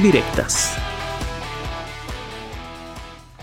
[0.00, 0.72] Directas.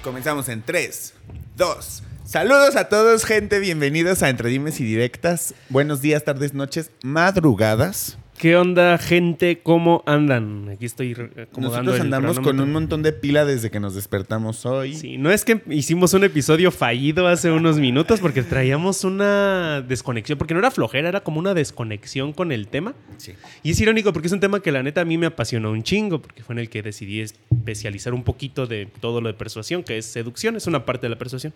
[0.03, 1.13] Comenzamos en 3,
[1.55, 2.03] 2.
[2.25, 3.59] Saludos a todos, gente.
[3.59, 5.53] Bienvenidos a Entre Dimes y Directas.
[5.69, 8.17] Buenos días, tardes, noches, madrugadas.
[8.37, 9.61] ¿Qué onda, gente?
[9.63, 10.67] ¿Cómo andan?
[10.67, 14.93] Aquí estoy acomodando Nosotros andamos con un montón de pila desde que nos despertamos hoy.
[14.93, 20.37] Sí, no es que hicimos un episodio fallido hace unos minutos porque traíamos una desconexión,
[20.37, 22.93] porque no era flojera, era como una desconexión con el tema.
[23.17, 23.33] Sí.
[23.63, 25.83] Y es irónico porque es un tema que la neta a mí me apasionó un
[25.83, 29.81] chingo, porque fue en el que decidí especializar un poquito de todo lo de persuasión,
[29.81, 31.53] que es seducción, es una parte de la persuasión.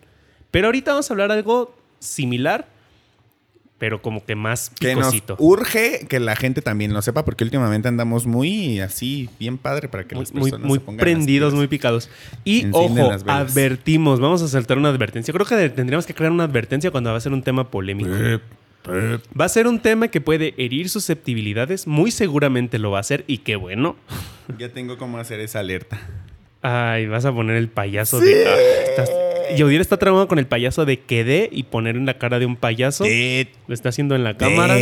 [0.50, 2.68] Pero ahorita vamos a hablar algo similar,
[3.80, 5.38] pero como que más picosito.
[5.38, 9.58] Que nos urge que la gente también lo sepa, porque últimamente andamos muy así, bien
[9.58, 12.10] padre para que muy, las personas muy, se prendidos, muy picados.
[12.44, 15.34] Y ojo, advertimos, vamos a saltar una advertencia.
[15.34, 18.12] Creo que tendríamos que crear una advertencia cuando va a ser un tema polémico.
[19.40, 23.24] Va a ser un tema que puede herir susceptibilidades, muy seguramente lo va a hacer
[23.28, 23.96] y qué bueno.
[24.58, 26.00] Ya tengo cómo hacer esa alerta.
[26.62, 28.46] Ay, vas a poner el payaso de...
[28.46, 28.56] Ah,
[28.90, 32.46] estás- Yodiel está traumado con el payaso de quedé y poner en la cara de
[32.46, 33.04] un payaso.
[33.06, 34.78] Lo está haciendo en la cámara.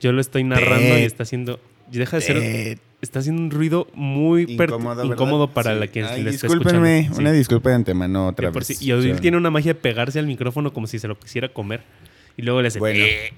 [0.00, 1.60] Yo lo estoy narrando y está haciendo...
[1.90, 2.78] Deja de ser...
[3.02, 5.80] Está haciendo un ruido muy Incómodo, para Sí.
[5.80, 7.16] la que Ay, le está discúlpenme, escuchando.
[7.16, 7.20] Sí.
[7.22, 8.66] una disculpa de antemano otra vez.
[8.66, 8.92] sí.
[8.92, 11.80] Y tiene una magia de pegarse al micrófono como si se lo quisiera comer.
[12.36, 12.78] Y luego le hace.
[12.78, 13.02] Bueno.
[13.02, 13.32] "Eh".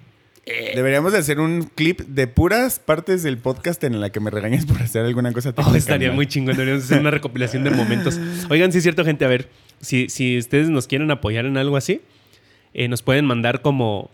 [0.44, 4.66] Deberíamos de hacer un clip de puras partes del podcast en la que me regañes
[4.66, 6.16] por hacer alguna cosa Oh, estaría mal.
[6.16, 6.56] muy chingón.
[6.56, 8.18] Deberíamos hacer una recopilación de momentos.
[8.50, 9.24] Oigan, sí es cierto, gente.
[9.24, 9.48] A ver,
[9.80, 12.00] si, si ustedes nos quieren apoyar en algo así,
[12.74, 14.10] eh, nos pueden mandar como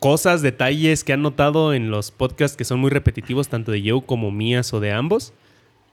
[0.00, 4.02] cosas, detalles que han notado en los podcasts que son muy repetitivos, tanto de Joe
[4.04, 5.32] como mías o de ambos.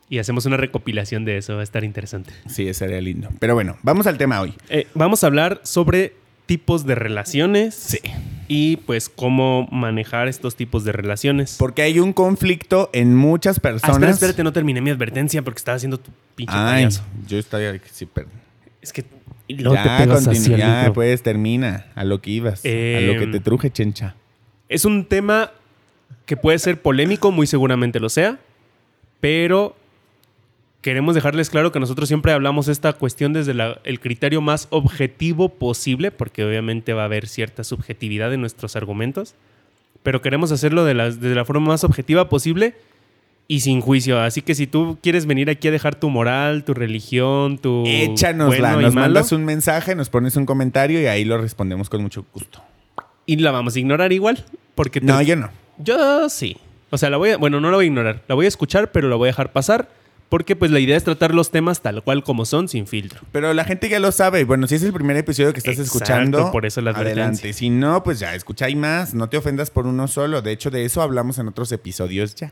[0.10, 1.54] Y hacemos una recopilación de eso.
[1.56, 2.34] Va a estar interesante.
[2.50, 3.30] Sí, estaría lindo.
[3.40, 4.54] Pero bueno, vamos al tema hoy.
[4.70, 6.14] Eh, vamos a hablar sobre
[6.48, 7.76] tipos de relaciones.
[7.76, 8.00] Sí.
[8.48, 11.56] Y pues cómo manejar estos tipos de relaciones.
[11.60, 13.96] Porque hay un conflicto en muchas Ah, personas.
[13.96, 17.04] espera, espérate, no terminé mi advertencia porque estaba haciendo tu pinche Ay, payaso.
[17.28, 18.32] yo estoy sí, perdón.
[18.82, 19.04] Es que
[19.50, 20.94] luego ya, te pegas ya, micro.
[20.94, 24.16] pues termina a lo que ibas, a lo que Em, te truje, chencha.
[24.70, 25.52] Es un tema
[26.26, 28.38] que puede ser polémico, muy seguramente lo sea,
[29.20, 29.76] pero
[30.88, 35.50] queremos dejarles claro que nosotros siempre hablamos esta cuestión desde la- el criterio más objetivo
[35.50, 39.36] posible, porque obviamente va a haber cierta subjetividad en nuestros argumentos,
[40.02, 42.74] pero queremos hacerlo de, la forma más objetiva posible
[43.50, 44.18] y sin juicio.
[44.22, 47.84] Así que si tú quieres venir aquí a dejar tu moral, tu religión, tu...
[47.86, 51.90] Échanosla, bueno nos malo, mandas un mensaje, nos pones un comentario y ahí lo respondemos
[51.90, 52.64] con mucho gusto.
[53.26, 55.02] Y la vamos a ignorar igual, porque...
[55.02, 55.50] te- No, yo no.
[55.80, 56.56] Yo sí.
[56.92, 58.24] O sea, la voy a, bueno, no la voy a ignorar.
[58.30, 59.90] La voy a escuchar, pero la voy a dejar pasar.
[60.30, 63.22] Porque pues la idea es tratar los temas tal cual como son, sin filtro.
[63.32, 64.44] Pero la gente ya lo sabe.
[64.44, 67.24] Bueno, si es el primer episodio que estás Exacto, escuchando, por eso la advertencia.
[67.24, 67.54] adelante.
[67.54, 69.14] Si no, pues ya, escucha hay más.
[69.14, 70.42] No te ofendas por uno solo.
[70.42, 72.52] De hecho, de eso hablamos en otros episodios ya.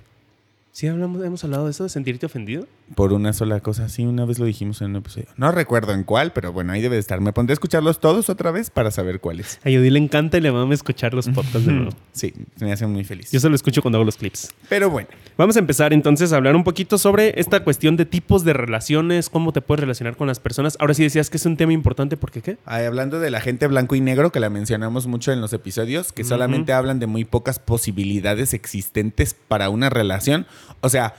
[0.76, 2.68] ¿Sí hablamos, hemos hablado de eso, de sentirte ofendido?
[2.96, 3.88] Por una sola cosa.
[3.88, 5.30] Sí, una vez lo dijimos en un episodio.
[5.38, 7.22] No recuerdo en cuál, pero bueno, ahí debe de estar.
[7.22, 9.58] Me pondré a escucharlos todos otra vez para saber cuáles.
[9.64, 11.92] A Yodi le encanta y le mama escuchar los podcasts de nuevo.
[12.12, 13.32] Sí, me hacen muy feliz.
[13.32, 14.54] Yo solo escucho cuando hago los clips.
[14.68, 18.46] Pero bueno, Vamos a empezar entonces a hablar un poquito sobre esta cuestión de tipos
[18.46, 20.78] de relaciones, cómo te puedes relacionar con las personas.
[20.80, 23.68] Ahora sí decías que es un tema importante, ¿por qué ay, hablando de la gente
[23.68, 27.26] blanco y negro, que la mencionamos mucho en los episodios, que solamente hablan de muy
[27.26, 30.46] pocas posibilidades existentes para una relación.
[30.82, 31.16] O sea,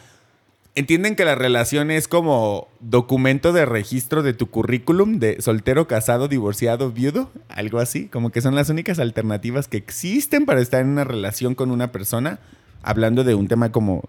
[0.75, 6.29] entienden que la relación es como documento de registro de tu currículum de soltero, casado,
[6.29, 10.89] divorciado, viudo, algo así, como que son las únicas alternativas que existen para estar en
[10.89, 12.39] una relación con una persona,
[12.83, 14.03] hablando de un tema como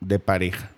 [0.00, 0.70] de pareja.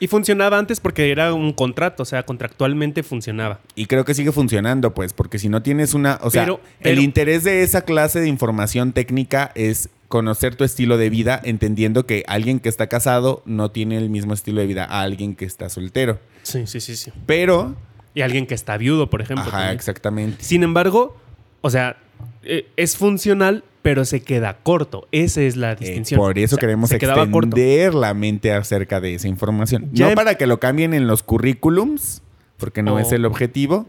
[0.00, 3.58] Y funcionaba antes porque era un contrato, o sea, contractualmente funcionaba.
[3.74, 6.20] Y creo que sigue funcionando, pues, porque si no tienes una.
[6.22, 10.96] O sea, Pero- el interés de esa clase de información técnica es conocer tu estilo
[10.96, 14.84] de vida, entendiendo que alguien que está casado no tiene el mismo estilo de vida
[14.84, 16.18] a alguien que está soltero.
[16.42, 17.12] Sí, sí, sí, sí.
[17.26, 17.76] Pero.
[18.14, 19.44] Y alguien que está viudo, por ejemplo.
[19.46, 19.76] Ajá, también.
[19.76, 20.42] exactamente.
[20.44, 21.16] Sin embargo,
[21.60, 21.98] o sea,
[22.42, 25.06] eh, es funcional, pero se queda corto.
[25.12, 26.18] Esa es la Eh, distinción.
[26.18, 27.04] por eso O sea, queremos corto.
[27.06, 29.88] extender la mente acerca de esa información.
[29.92, 32.22] Ya no em- para que lo cambien en los currículums,
[32.56, 32.98] porque no Oh.
[32.98, 33.86] es el objetivo.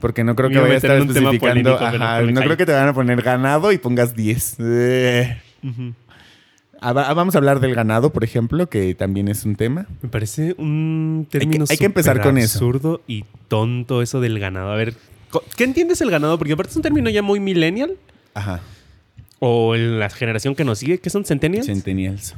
[0.00, 1.76] Porque no creo que vaya a estar especificando.
[1.76, 4.56] ajá, por no creo que te van a poner ganado y pongas 10.
[4.60, 5.38] Eh.
[6.80, 9.86] Ah, va- Vamos a hablar del ganado, por ejemplo, que también es un tema.
[10.00, 12.58] Me parece un término hay que empezar con eso.
[12.58, 14.70] absurdo y tonto eso del ganado.
[14.70, 14.94] A ver,
[15.56, 16.38] ¿qué entiendes el ganado?
[16.38, 17.94] Porque aparte es un término ya muy millennial.
[18.34, 18.60] Ajá.
[19.40, 21.66] O en la generación que nos sigue, que son centennials.
[21.66, 22.34] Centennials.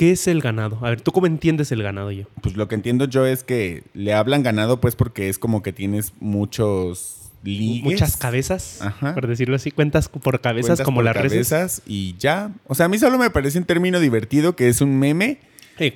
[0.00, 0.78] ¿Qué es el ganado?
[0.80, 2.24] A ver, ¿tú cómo entiendes el ganado yo?
[2.40, 5.74] Pues lo que entiendo yo es que le hablan ganado, pues porque es como que
[5.74, 7.84] tienes muchos ligues.
[7.84, 9.12] Muchas cabezas, Ajá.
[9.12, 11.50] por decirlo así, cuentas por cabezas cuentas como por las reses.
[11.50, 12.50] cabezas y ya.
[12.66, 15.36] O sea, a mí solo me parece un término divertido que es un meme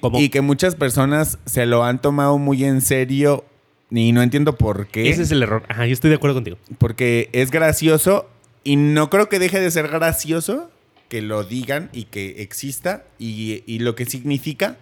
[0.03, 3.47] como y que muchas personas se lo han tomado muy en serio
[3.91, 5.09] y no entiendo por qué.
[5.09, 5.63] ese es el error.
[5.69, 6.59] Ajá, yo estoy de acuerdo contigo.
[6.77, 8.29] Porque es gracioso
[8.65, 10.71] y no creo que deje de ser gracioso
[11.15, 14.79] que lo digan y que exista y, y lo que significa.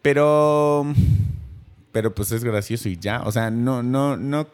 [0.00, 0.86] Pero.
[1.90, 3.22] Pero pues es gracioso y ya.
[3.22, 4.46] O sea, no, no, no.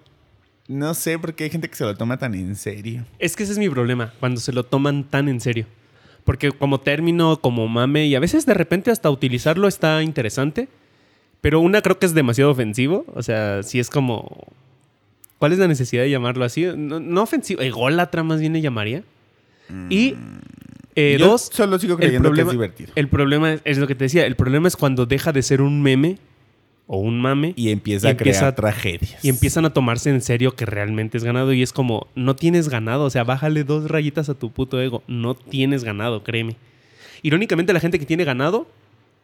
[0.66, 3.04] No sé por qué hay gente que se lo toma tan en serio.
[3.18, 5.66] Es que ese es mi problema, cuando se lo toman tan en serio.
[6.24, 10.70] Porque como término, como mame, y a veces de repente hasta utilizarlo está interesante,
[11.42, 13.04] pero una creo que es demasiado ofensivo.
[13.14, 14.46] O sea, si es como...
[15.36, 16.64] ¿Cuál es la necesidad de llamarlo así?
[16.64, 19.04] No, no ofensivo, ególatra más bien le llamaría.
[19.90, 20.14] Y
[21.00, 22.92] eh, Yo dos, solo sigo el creyendo problema, que es divertido.
[22.96, 25.60] el problema es, es lo que te decía, el problema es cuando deja de ser
[25.60, 26.18] un meme
[26.86, 29.24] o un mame Y empieza y a crear empieza- tragedias.
[29.24, 32.68] y empiezan a tomarse en serio que realmente es ganado y es como, no tienes
[32.68, 36.56] ganado, o sea, bájale dos rayitas a tu puto ego, no tienes ganado, créeme.
[37.22, 38.66] Irónicamente la gente que tiene ganado,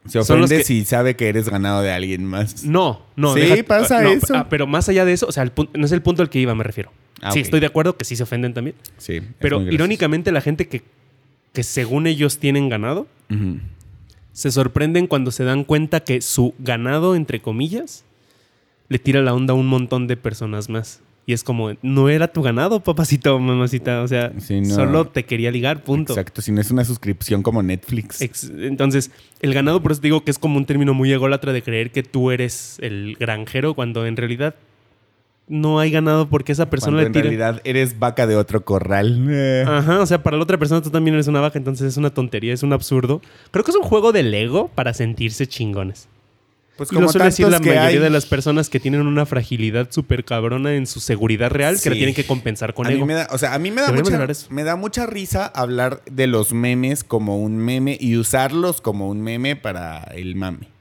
[0.06, 2.64] Se ofende que- si sabe que eres ganado de alguien más.
[2.64, 3.34] no, no.
[3.34, 4.34] Sí, pasa no, eso.
[4.36, 6.38] ah, pero más allá de eso, o sea, el no es el punto al que
[6.40, 6.92] iba, me refiero.
[7.22, 9.14] Ah, sí, estoy de acuerdo que sí se ofenden también, Sí.
[9.16, 10.82] es pero irónicamente la gente que,
[11.54, 13.06] que según ellos tienen ganado,
[14.32, 18.04] se sorprenden cuando se dan cuenta que su ganado, entre comillas,
[18.88, 21.00] le tira la onda a un montón de personas más.
[21.26, 24.02] Y es como, no era tu ganado, papacito, mamacita.
[24.02, 24.74] O sea, Sí, no.
[24.74, 26.12] solo te quería ligar, punto.
[26.12, 28.20] Exacto, si no es una suscripción como Netflix.
[28.20, 29.10] Ex- Entonces,
[29.40, 31.92] el ganado, por eso te digo que es como un término muy ególatra de creer
[31.92, 34.54] que tú eres el granjero, cuando en realidad
[35.46, 37.22] no hay ganado porque esa persona Cuando le en tira.
[37.46, 39.26] realidad eres vaca de otro corral.
[39.30, 39.64] Eh.
[39.66, 42.10] Ajá, o sea, para la otra persona tú también eres una vaca, entonces es una
[42.10, 43.20] tontería, es un absurdo.
[43.50, 46.08] Creo que es un juego del ego para sentirse chingones.
[46.76, 47.98] Pues Y lo suele decir la mayoría hay.
[47.98, 51.94] de las personas que tienen una fragilidad súper cabrona en su seguridad real que la
[51.94, 54.26] tienen que compensar con a mí me da, o sea, a mí me da, mucha,
[54.50, 59.20] me da mucha risa hablar de los memes como un meme y usarlos como un
[59.20, 60.73] meme para el mame.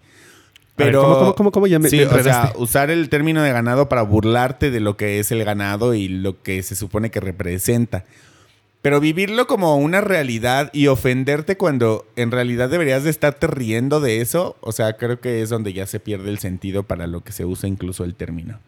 [0.78, 1.68] Ver, Pero, ¿cómo, cómo, cómo, cómo?
[1.68, 4.98] Ya me- sí, me o sea, usar el término de ganado para burlarte de lo
[4.98, 8.06] que es el ganado y lo que se supone que representa.
[8.82, 14.20] Pero vivirlo como una realidad y ofenderte cuando en realidad deberías de estarte riendo de
[14.20, 17.32] eso, o sea, creo que es donde ya se pierde el sentido para lo que
[17.32, 18.60] se usa incluso el término.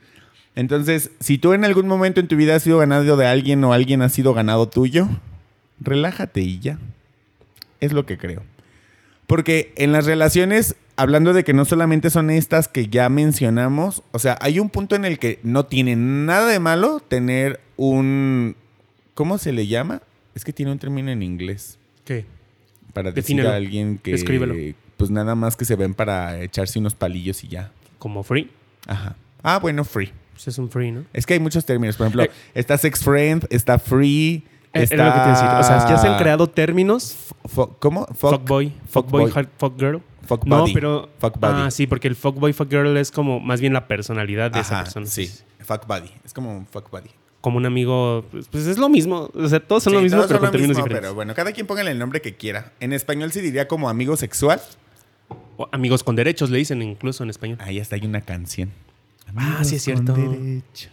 [0.55, 3.73] Entonces, si tú en algún momento en tu vida has sido ganado de alguien o
[3.73, 5.09] alguien ha sido ganado tuyo,
[5.81, 6.79] relájate y ya.
[7.81, 8.43] Es lo que creo.
[9.27, 14.19] Porque en las relaciones, hablando de que no solamente son estas que ya mencionamos, o
[14.19, 18.55] sea, hay un punto en el que no tiene nada de malo tener un...
[19.13, 20.01] ¿Cómo se le llama?
[20.33, 22.25] Es que tiene un término en inglés ¿Qué?
[22.93, 23.49] para decir Defínelo.
[23.51, 24.11] a alguien que...
[24.11, 24.55] Descríbelo.
[24.97, 27.71] Pues nada más que se ven para echarse unos palillos y ya.
[27.99, 28.49] Como free.
[28.87, 29.15] Ajá.
[29.43, 30.11] Ah, bueno, free.
[30.33, 31.03] Pues es un free, ¿no?
[31.13, 31.95] Es que hay muchos términos.
[31.97, 32.31] Por ejemplo, Eh.
[32.53, 34.43] está sex friend, está free,
[34.73, 34.95] Eh, está...
[34.95, 35.59] Era lo que te decía.
[35.59, 37.15] O sea, ya se han creado términos.
[37.79, 38.05] ¿Cómo?
[38.07, 39.49] Fuckboy, fuckboy, fuckboy.
[39.57, 39.97] fuckgirl.
[39.97, 40.14] Fuck
[40.45, 40.73] No, buddy.
[40.73, 41.09] pero.
[41.19, 41.53] Fuck buddy.
[41.61, 45.05] Ah, sí, porque el fuckboy, fuckgirl es como más bien la personalidad de esa persona.
[45.05, 46.11] Sí, fuck buddy.
[46.23, 47.09] Es como un fuck buddy.
[47.41, 48.25] Como un amigo.
[48.31, 49.29] Pues, pues es lo mismo.
[49.33, 51.01] O sea, todos son Sí, lo mismo, pero con términos mismo, diferentes.
[51.09, 52.73] Pero bueno, cada quien póngale el nombre que quiera.
[52.79, 54.61] En español se diría como amigo sexual.
[55.57, 57.57] O amigos con derechos le dicen incluso en español.
[57.61, 58.71] Ahí hasta hay una canción.
[59.35, 60.13] Ah, sí, es con cierto.
[60.13, 60.89] derecho.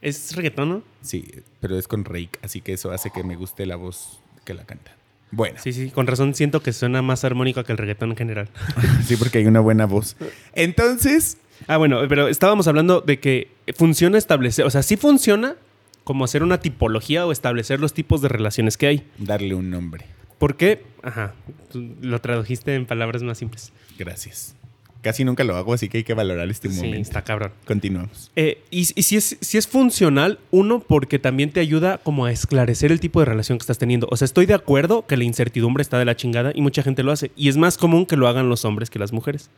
[0.00, 0.82] Es reggaetón, ¿no?
[1.00, 1.24] Sí,
[1.60, 4.64] pero es con Rake, así que eso hace que me guste la voz que la
[4.64, 4.92] canta.
[5.32, 5.90] Bueno, sí, Sí, sí.
[5.90, 8.48] Con razón siento que suena más armónico que el reggaetón en general.
[9.18, 10.16] porque hay una buena voz.
[10.54, 14.64] Entonces, Ah, bueno, pero estábamos hablando de que funciona establecer.
[14.64, 15.56] O sea, sí funciona
[16.04, 19.06] como hacer una tipología o establecer los tipos de relaciones que hay.
[19.18, 20.06] darle un nombre.
[20.38, 20.82] ¿Por qué?
[21.02, 21.34] Ajá.
[21.72, 23.72] Lo tradujiste en palabras más simples.
[23.98, 24.56] Gracias.
[25.02, 26.98] Casi nunca lo hago, así que hay que valorar este Sí, momento.
[27.00, 27.50] está cabrón.
[27.66, 28.30] Continuamos.
[28.36, 32.30] Eh, y y si, es, si es funcional, uno, porque también te ayuda como a
[32.32, 34.06] esclarecer el tipo de relación que estás teniendo.
[34.12, 37.02] O sea, estoy de acuerdo que la incertidumbre está de la chingada y mucha gente
[37.02, 37.32] lo hace.
[37.36, 39.50] Y es más común que lo hagan los hombres que las mujeres.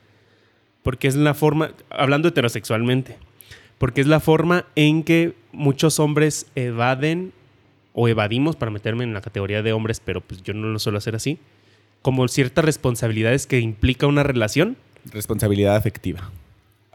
[0.82, 3.16] Porque es la forma, hablando heterosexualmente,
[3.78, 7.32] porque es la forma en que muchos hombres evaden
[7.92, 10.98] o evadimos, para meterme en la categoría de hombres, pero pues yo no lo suelo
[10.98, 11.38] hacer así,
[12.02, 14.76] como ciertas responsabilidades que implica una relación
[15.12, 16.30] Responsabilidad afectiva.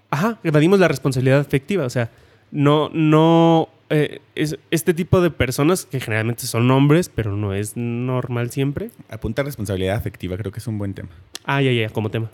[0.10, 1.86] Ajá, evadimos la responsabilidad afectiva.
[1.86, 2.10] O sea,
[2.52, 7.76] no, no eh, es este tipo de personas, que generalmente son hombres, pero no es
[7.76, 8.92] normal siempre.
[9.10, 11.10] Apunta responsabilidad afectiva, creo que es un buen tema.
[11.46, 12.30] Ah, ya, ya, como tema.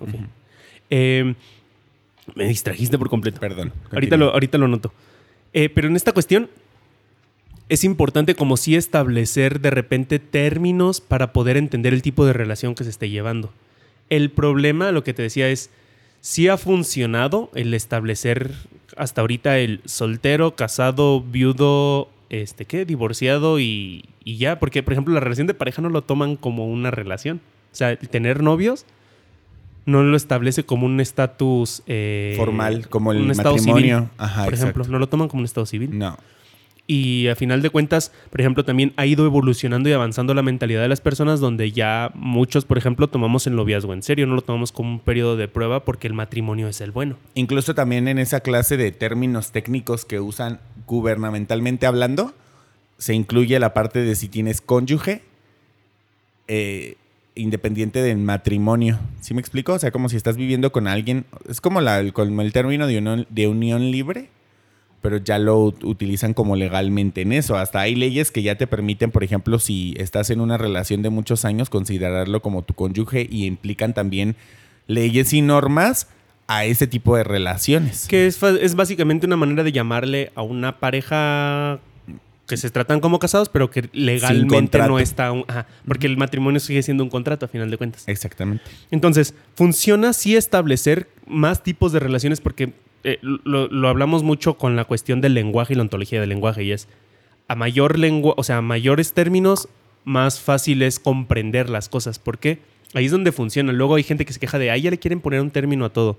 [0.90, 1.34] Eh,
[2.36, 3.40] me distrajiste por completo.
[3.40, 3.72] Perdón.
[3.92, 4.94] Ahorita lo, ahorita lo noto.
[5.54, 6.50] Eh, pero en esta cuestión
[7.70, 12.76] es importante como sí establecer de repente términos para poder entender el tipo de relación
[12.76, 13.52] que se esté llevando.
[14.10, 15.70] El problema, lo que te decía es,
[16.22, 18.52] sí ha funcionado el establecer
[18.98, 22.86] hasta ahorita el soltero, casado, viudo, este, ¿qué?
[22.86, 24.60] Divorciado y, y ya.
[24.60, 27.42] Porque, por ejemplo, la relación de pareja no lo toman como una relación.
[27.72, 28.86] O sea, el tener novios
[29.86, 33.98] no lo establece como un estatus eh, Formal, como el un matrimonio.
[34.00, 35.98] civil, Ajá, por ejemplo, no lo toman como un estado civil.
[35.98, 36.18] No.
[36.88, 40.82] Y a final de cuentas, por ejemplo, también ha ido evolucionando y avanzando la mentalidad
[40.82, 44.42] de las personas donde ya muchos, por ejemplo, tomamos el noviazgo en serio, no lo
[44.44, 47.18] tomamos como un periodo de prueba porque el matrimonio es el bueno.
[47.34, 52.36] Incluso también en esa clase de términos técnicos que usan gubernamentalmente hablando,
[53.00, 55.24] se incluye la parte de si tienes cónyuge
[56.48, 56.98] eh,
[57.34, 59.00] independiente del matrimonio.
[59.22, 59.74] ¿Sí me explico?
[59.74, 61.26] O sea, como si estás viviendo con alguien.
[61.50, 64.30] Es como, el, término de unión libre,
[65.06, 67.56] pero ya lo ut- utilizan como legalmente en eso.
[67.58, 71.12] Hasta hay leyes que ya te permiten, por ejemplo, si estás en una relación de
[71.12, 74.36] muchos años, considerarlo como tu cónyuge y implican también
[74.88, 76.08] leyes y normas
[76.48, 78.08] a ese tipo de relaciones.
[78.08, 81.80] Que es, es básicamente una manera de llamarle a una pareja
[82.48, 85.32] que se tratan como casados, pero que legalmente no está...
[85.32, 88.08] un- ajá, porque el matrimonio sigue siendo un contrato a final de cuentas.
[88.08, 88.64] Exactamente.
[88.90, 92.74] Entonces, funciona sí establecer más tipos de relaciones porque
[93.06, 96.64] eh, lo, lo hablamos mucho con la cuestión del lenguaje y la ontología del lenguaje
[96.64, 96.88] y es
[97.48, 99.70] a mayor lengua, o sea, a mayores términos,
[100.04, 102.20] más fácil es comprender las cosas.
[102.20, 102.60] ¿Por qué?
[102.94, 103.72] Ahí es donde funciona.
[103.72, 105.90] Luego hay gente que se queja de, ay, ya le quieren poner un término a
[105.90, 106.18] todo.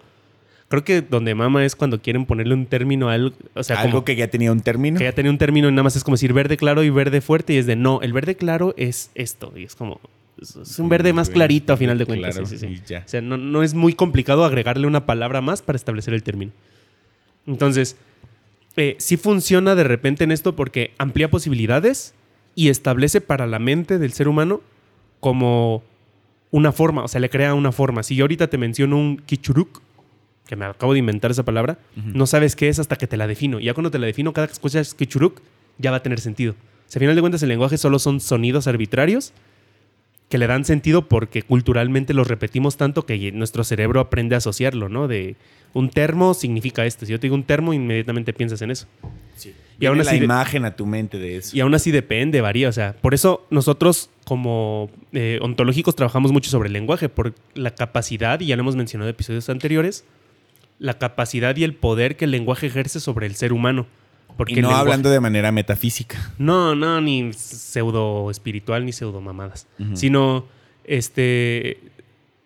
[0.69, 3.91] Creo que donde mama es cuando quieren ponerle un término a algo, o sea, Algo
[3.93, 4.99] como que ya tenía un término.
[4.99, 7.21] que ya tenía un término y nada más es como decir verde claro y verde
[7.21, 10.01] fuerte y es de no, el verde claro es esto y es como
[10.43, 12.35] es- un verde más clarito a final de cuentas.
[12.35, 12.95] Claro, sí, sí, sí.
[12.95, 16.51] O sea, no, no es muy complicado agregarle una palabra más para establecer el término.
[17.47, 17.97] Entonces,
[18.77, 22.15] eh, sí funciona de repente en esto porque amplía posibilidades
[22.55, 24.61] y establece para la mente del ser humano
[25.21, 25.83] como
[26.51, 28.03] una forma, o sea, le crea una forma.
[28.03, 29.81] Si yo ahorita te menciono un kichuruk,
[30.47, 33.27] que me acabo de inventar esa palabra, no sabes qué es hasta que te la
[33.27, 33.59] defino.
[33.59, 35.41] Y ya cuando te la defino, cada que escuchas kichuruk,
[35.79, 36.53] ya va a tener sentido.
[36.53, 39.33] O sea, a final de cuentas, el lenguaje solo son sonidos arbitrarios
[40.29, 44.89] que le dan sentido porque culturalmente los repetimos tanto que nuestro cerebro aprende a asociarlo,
[44.89, 45.09] ¿no?
[45.09, 45.37] De
[45.79, 47.05] un termo significa esto.
[47.07, 48.87] Si yo te digo un termo, inmediatamente piensas en eso.
[49.79, 51.55] Y Y aún aún la así de- imagen a tu mente de eso.
[51.57, 52.69] Y aún así depende, varía.
[52.69, 57.73] O sea, por eso nosotros como eh, ontológicos trabajamos mucho sobre el lenguaje, por la
[57.75, 60.05] capacidad, y ya lo hemos mencionado en episodios anteriores,
[60.79, 63.87] la capacidad y el poder que el lenguaje ejerce sobre el ser humano.
[64.39, 66.33] Porque y no lenguaje- hablando de manera metafísica.
[66.39, 69.67] No, no, ni pseudo espiritual ni pseudo mamadas.
[69.95, 70.47] Sino
[70.85, 71.81] este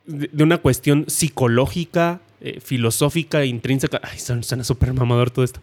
[0.07, 4.01] de una cuestión psicológica, eh, filosófica, intrínseca.
[4.03, 5.61] Ay, suena súper mamador todo esto.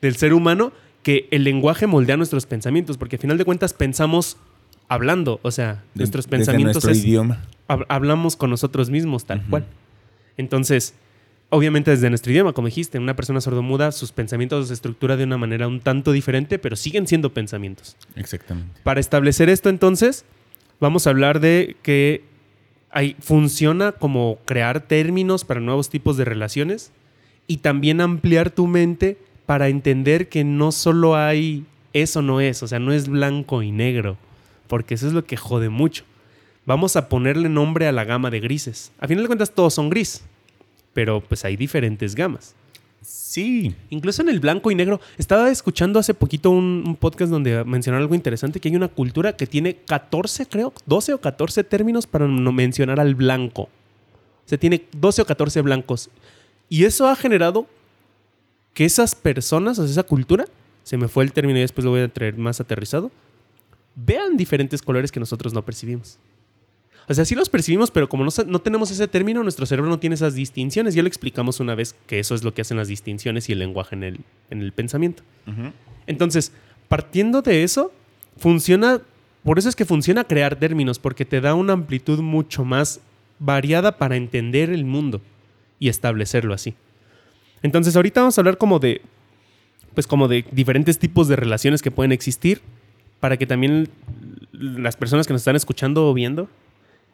[0.00, 4.36] Del ser humano, que el lenguaje moldea nuestros pensamientos, porque al final de cuentas pensamos
[4.88, 5.38] hablando.
[5.42, 7.42] O sea, De- nuestros pensamientos nuestro es- idioma.
[7.68, 9.64] hab- hablamos con nosotros mismos, tal cual.
[10.36, 10.94] Entonces,
[11.50, 15.38] obviamente desde nuestro idioma, como dijiste, una persona sordomuda, sus pensamientos se estructura de una
[15.38, 17.96] manera un tanto diferente, pero siguen siendo pensamientos.
[18.16, 18.80] Exactamente.
[18.82, 20.24] Para establecer esto, entonces,
[20.80, 22.24] vamos a hablar de que
[22.94, 26.92] hay, funciona como crear términos para nuevos tipos de relaciones
[27.46, 32.68] y también ampliar tu mente para entender que no solo hay eso no es, o
[32.68, 34.16] sea, no es blanco y negro,
[34.66, 36.04] porque eso es lo que jode mucho.
[36.66, 38.90] Vamos a ponerle nombre a la gama de grises.
[38.98, 40.24] A final de cuentas todos son gris,
[40.92, 42.54] pero pues hay diferentes gamas.
[43.04, 43.74] Sí.
[43.90, 45.00] Incluso en el blanco y negro.
[45.18, 49.46] Estaba escuchando hace poquito un, podcast donde mencionaron algo interesante, que hay una cultura que
[49.46, 53.62] tiene 14, creo, 12 o 14 términos para no mencionar al blanco.
[53.62, 56.10] O sea, tiene 12 o 14 blancos.
[56.68, 57.66] Y eso ha generado
[58.72, 60.46] que esas personas, o sea, esa cultura,
[60.82, 63.10] se me fue el término y después lo voy a traer más aterrizado,
[63.94, 66.18] vean diferentes colores que nosotros no percibimos.
[67.08, 69.98] O sea, sí los percibimos, pero como no, no tenemos ese término, nuestro cerebro no
[69.98, 70.94] tiene esas distinciones.
[70.94, 73.58] Ya lo explicamos una vez que eso es lo que hacen las distinciones y el
[73.58, 74.20] lenguaje en el,
[74.50, 75.22] en el pensamiento.
[76.06, 76.52] Entonces,
[76.88, 77.92] partiendo de eso,
[78.38, 79.02] funciona,
[79.42, 83.00] por eso es que funciona crear términos, porque te da una amplitud mucho más
[83.38, 85.20] variada para entender el mundo
[85.78, 86.74] y establecerlo así.
[87.62, 89.02] Entonces, ahorita vamos a hablar como de,
[89.92, 92.62] pues como de diferentes tipos de relaciones que pueden existir
[93.20, 93.88] para que también
[94.52, 96.48] las personas que nos están escuchando o viendo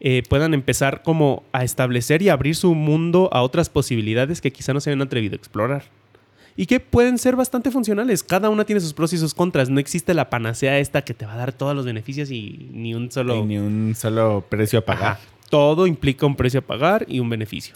[0.03, 4.73] eh, puedan empezar como a establecer y abrir su mundo a otras posibilidades que quizá
[4.73, 5.83] no se habían atrevido a explorar.
[6.57, 8.23] y que pueden ser bastante funcionales.
[8.23, 9.69] Cada una tiene sus pros y sus contras.
[9.69, 12.93] No existe la panacea esta que te va a dar todos los beneficios y ni
[12.93, 13.37] un solo...
[13.37, 15.13] Y ni un solo precio a pagar.
[15.13, 15.19] Ajá.
[15.49, 17.73] Todo implica un precio a pagar y un beneficio.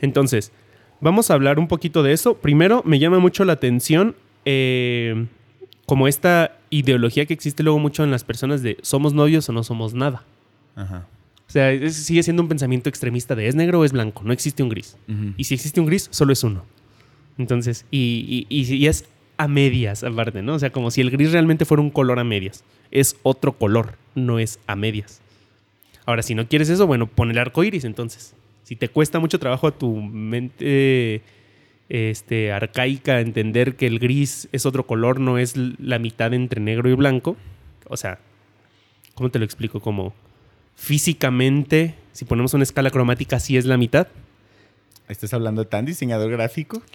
[0.00, 0.52] Entonces,
[1.00, 2.34] vamos a hablar un poquito de eso.
[2.34, 4.16] Primero, me llama mucho la atención
[4.46, 5.26] eh,
[5.86, 9.62] como esta ideología que existe luego mucho en las personas de somos novios o no
[9.62, 10.24] somos nada.
[10.74, 11.06] Ajá.
[11.48, 14.32] O sea, es- sigue siendo un pensamiento extremista de es negro o es blanco, no
[14.32, 14.96] existe un gris.
[15.36, 16.64] Y si existe un gris, solo es uno.
[17.38, 19.04] Entonces, y, y- y- es
[19.36, 20.54] a medias aparte, ¿no?
[20.54, 22.64] O sea, como si el gris realmente fuera un color a medias.
[22.90, 25.20] Es otro color, no es a medias.
[26.06, 28.34] Ahora, si no quieres eso, bueno, pon el arco iris entonces.
[28.62, 31.20] Si te cuesta mucho trabajo a tu mente
[31.88, 36.88] este, arcaica entender que el gris es otro color, no es la mitad entre negro
[36.88, 37.36] y blanco.
[37.88, 38.18] O sea,
[39.14, 39.80] ¿cómo te lo explico?
[39.80, 40.14] Como
[40.76, 44.06] físicamente, si ponemos una escala cromática, sí es la mitad.
[45.08, 46.82] ¿Estás hablando tan diseñador gráfico?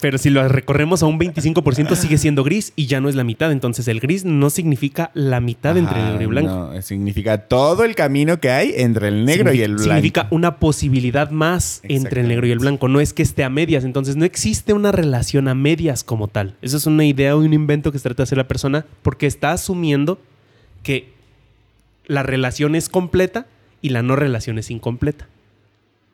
[0.00, 3.22] Pero si lo recorremos a un 25% sigue siendo gris y ya no es la
[3.22, 3.52] mitad.
[3.52, 6.50] Entonces el gris no significa la mitad entre Ajá, negro y blanco.
[6.50, 9.84] no, significa todo el camino que hay entre el negro y el blanco.
[9.84, 12.88] Significa una posibilidad más entre el negro y el blanco.
[12.88, 13.84] No es que esté a medias.
[13.84, 16.56] Entonces no existe una relación a medias como tal.
[16.62, 19.26] Eso es una idea o un invento que se trata de hacer la persona porque
[19.26, 20.20] está asumiendo
[20.82, 21.12] que
[22.06, 23.46] la relación es completa
[23.82, 25.28] y la no relación es incompleta.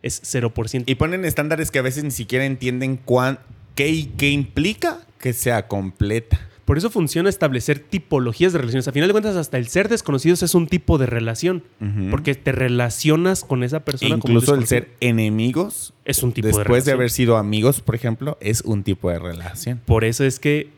[0.02, 0.84] Es 0%.
[0.86, 3.38] Y ponen estándares que a veces ni siquiera entienden cuán,
[3.74, 6.38] qué y qué implica que sea completa.
[6.66, 8.88] Por eso funciona establecer tipologías de relaciones.
[8.88, 11.62] A final de cuentas, hasta el ser desconocidos es un tipo de relación.
[12.10, 16.54] Porque te relacionas con esa persona como Incluso el ser enemigos, es un tipo de
[16.54, 16.98] después de, relación.
[16.98, 19.80] haber sido amigos, por ejemplo, es un tipo de relación.
[19.84, 20.70] Por eso es que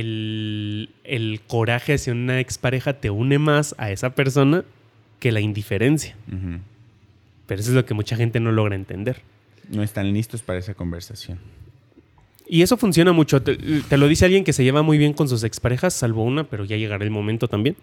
[0.00, 4.64] el, el coraje hacia una expareja te une más a esa persona
[5.20, 6.16] que la indiferencia.
[7.46, 9.22] Pero eso es lo que mucha gente no logra entender.
[9.70, 11.38] No están listos para esa conversación.
[12.48, 13.42] Y eso funciona mucho.
[13.42, 16.44] Te, te lo dice alguien que se lleva muy bien con sus exparejas, salvo una,
[16.44, 17.76] pero ya llegará el momento también.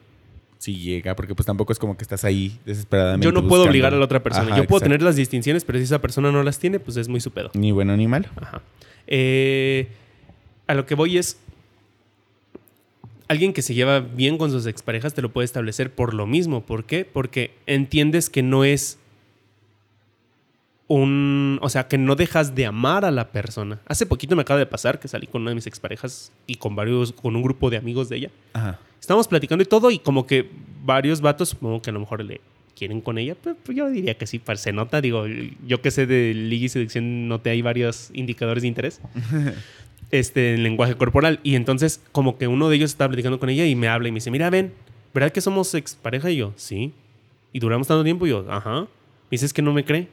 [0.60, 3.26] Si llega, porque pues tampoco es como que estás ahí desesperadamente.
[3.26, 4.48] Yo no puedo obligar a la otra persona.
[4.48, 4.86] Ajá, Yo puedo exacto.
[4.86, 7.52] tener las distinciones, pero si esa persona no las tiene, pues es muy su pedo.
[7.54, 8.28] Ni bueno ni malo.
[8.38, 8.62] Ajá.
[9.08, 9.88] Eh,
[10.68, 11.38] a lo que voy es.
[13.34, 16.62] Alguien que se lleva bien con sus exparejas te lo puede establecer por lo mismo.
[16.62, 17.04] ¿Por qué?
[17.04, 19.00] Porque entiendes que no es
[20.88, 21.60] un.
[21.62, 23.80] O sea, que no dejas de amar a la persona.
[23.88, 26.76] Hace poquito me acaba de pasar que salí con una de mis exparejas y con
[26.76, 27.12] varios.
[27.14, 28.30] con un grupo de amigos de ella.
[28.54, 28.80] Ajá.
[29.00, 30.50] Estábamos platicando y todo, y como que
[30.86, 32.40] varios vatos, supongo que a lo mejor le
[32.76, 35.02] quieren con ella, pues, pues yo diría que sí, par- se nota.
[35.02, 35.26] Digo,
[35.68, 39.02] yo que sé de liga y selección, noté ahí varios indicadores de interés
[40.14, 41.40] este, en lenguaje corporal.
[41.44, 44.12] Y entonces, como que uno de ellos estaba platicando con ella y me habla y
[44.12, 44.72] me dice: Mira, ven,
[45.14, 46.32] ¿verdad que somos expareja?
[46.32, 46.94] Y yo, sí.
[47.52, 48.26] ¿Y duramos tanto tiempo?
[48.26, 48.82] Y yo, ajá.
[48.82, 48.88] Me
[49.32, 50.08] dice: Es que no me cree.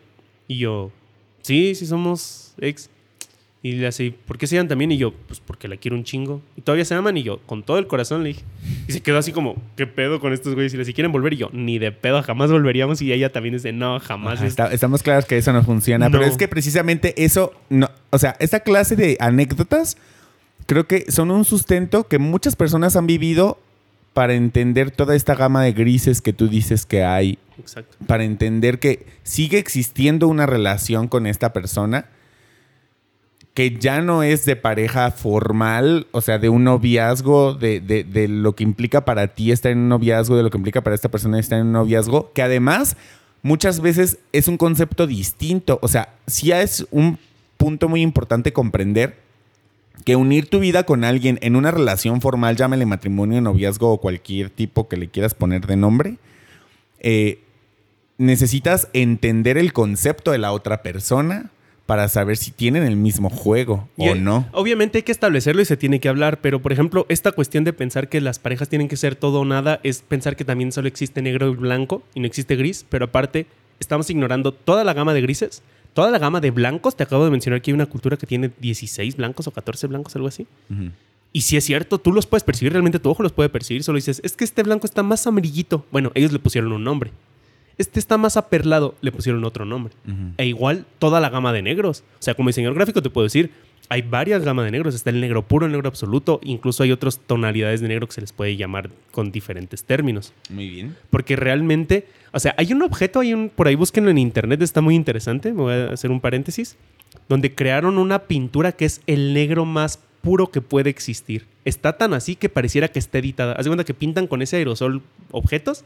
[0.49, 0.91] Y yo,
[1.43, 2.91] sí, sí somos ex.
[3.63, 4.91] Y le hace, ¿por qué se llaman también?
[4.91, 6.41] Y yo, pues porque la quiero un chingo.
[6.57, 7.15] Y todavía se aman.
[7.19, 8.43] Y yo, con todo el corazón le dije.
[8.89, 10.73] Y se quedó así como, ¿qué pedo con estos güeyes?
[10.73, 11.35] Y le si quieren volver.
[11.35, 13.03] Y yo, ni de pedo, jamás volveríamos.
[13.03, 14.37] Y ella también dice, no, jamás.
[14.39, 17.91] Ajá, es- está- estamos claros que eso no funciona, pero es que precisamente eso, no,
[18.11, 19.97] o sea, esta clase de anécdotas
[20.67, 23.59] creo que son un sustento que muchas personas han vivido
[24.13, 27.97] para entender toda esta gama de grises que tú dices que hay, Exacto.
[28.07, 32.07] para entender que sigue existiendo una relación con esta persona
[33.55, 38.29] que ya no es de pareja formal, o sea, de un noviazgo, de, de- de
[38.29, 41.09] lo que implica para ti estar en un noviazgo, de lo que implica para esta
[41.11, 42.97] persona estar en un noviazgo, que además
[43.43, 47.19] muchas veces es un concepto distinto, o sea, sí es un
[47.61, 49.19] punto muy importante comprender
[50.07, 54.49] que unir tu vida con alguien en una relación formal, llámale matrimonio, noviazgo o cualquier
[54.49, 56.17] tipo que le quieras poner de nombre,
[57.01, 57.41] eh,
[58.17, 61.51] necesitas entender el concepto de la otra persona
[61.85, 64.49] para saber si tienen el mismo juego Y, o no.
[64.53, 67.75] Obviamente hay que establecerlo y se tiene que hablar, pero por ejemplo, esta cuestión de
[67.75, 70.89] pensar que las parejas tienen que ser todo o nada es pensar que también solo
[70.89, 73.47] existe negro y blanco y no existe gris, pero aparte
[73.81, 76.97] estamos ignorando toda la gama de grises, toda la gama de blancos.
[76.97, 80.15] Te acabo de mencionar que hay una cultura que tiene 16 blancos o 14 blancos,
[80.17, 80.47] algo así.
[81.33, 83.97] Y si es cierto, tú los puedes percibir, realmente tu ojo los puede percibir, solo
[83.97, 85.87] dices, es que este blanco está más amarillito.
[85.93, 87.13] Bueno, ellos le pusieron un nombre.
[87.79, 89.95] Este está más aperlado, le pusieron otro nombre.
[90.37, 92.05] E igual toda la gama de negros.
[92.19, 93.53] O sea, como diseñador gráfico te puedo decir,
[93.91, 94.95] hay varias gamas de negros.
[94.95, 96.41] Está el negro puro, el negro absoluto.
[96.45, 100.33] Incluso hay otras tonalidades de negro que se les puede llamar con diferentes términos.
[100.49, 100.97] Muy bien.
[101.11, 104.81] Porque realmente, o sea, hay un objeto, hay un, por ahí búsquenlo en internet, está
[104.81, 105.53] muy interesante.
[105.53, 106.77] Me voy a hacer un paréntesis.
[107.29, 111.47] Donde crearon una pintura que es el negro más puro que puede existir.
[111.65, 113.55] Está tan así que pareciera que está editada.
[113.55, 115.85] Haz de cuenta que pintan con ese aerosol objetos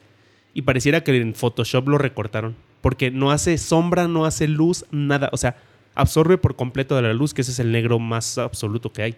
[0.52, 2.54] y pareciera que en Photoshop lo recortaron.
[2.82, 5.30] Porque no hace sombra, no hace luz, nada.
[5.32, 5.56] O sea,
[5.94, 9.14] absorbe por completo de la luz, que ese es el negro más absoluto que hay.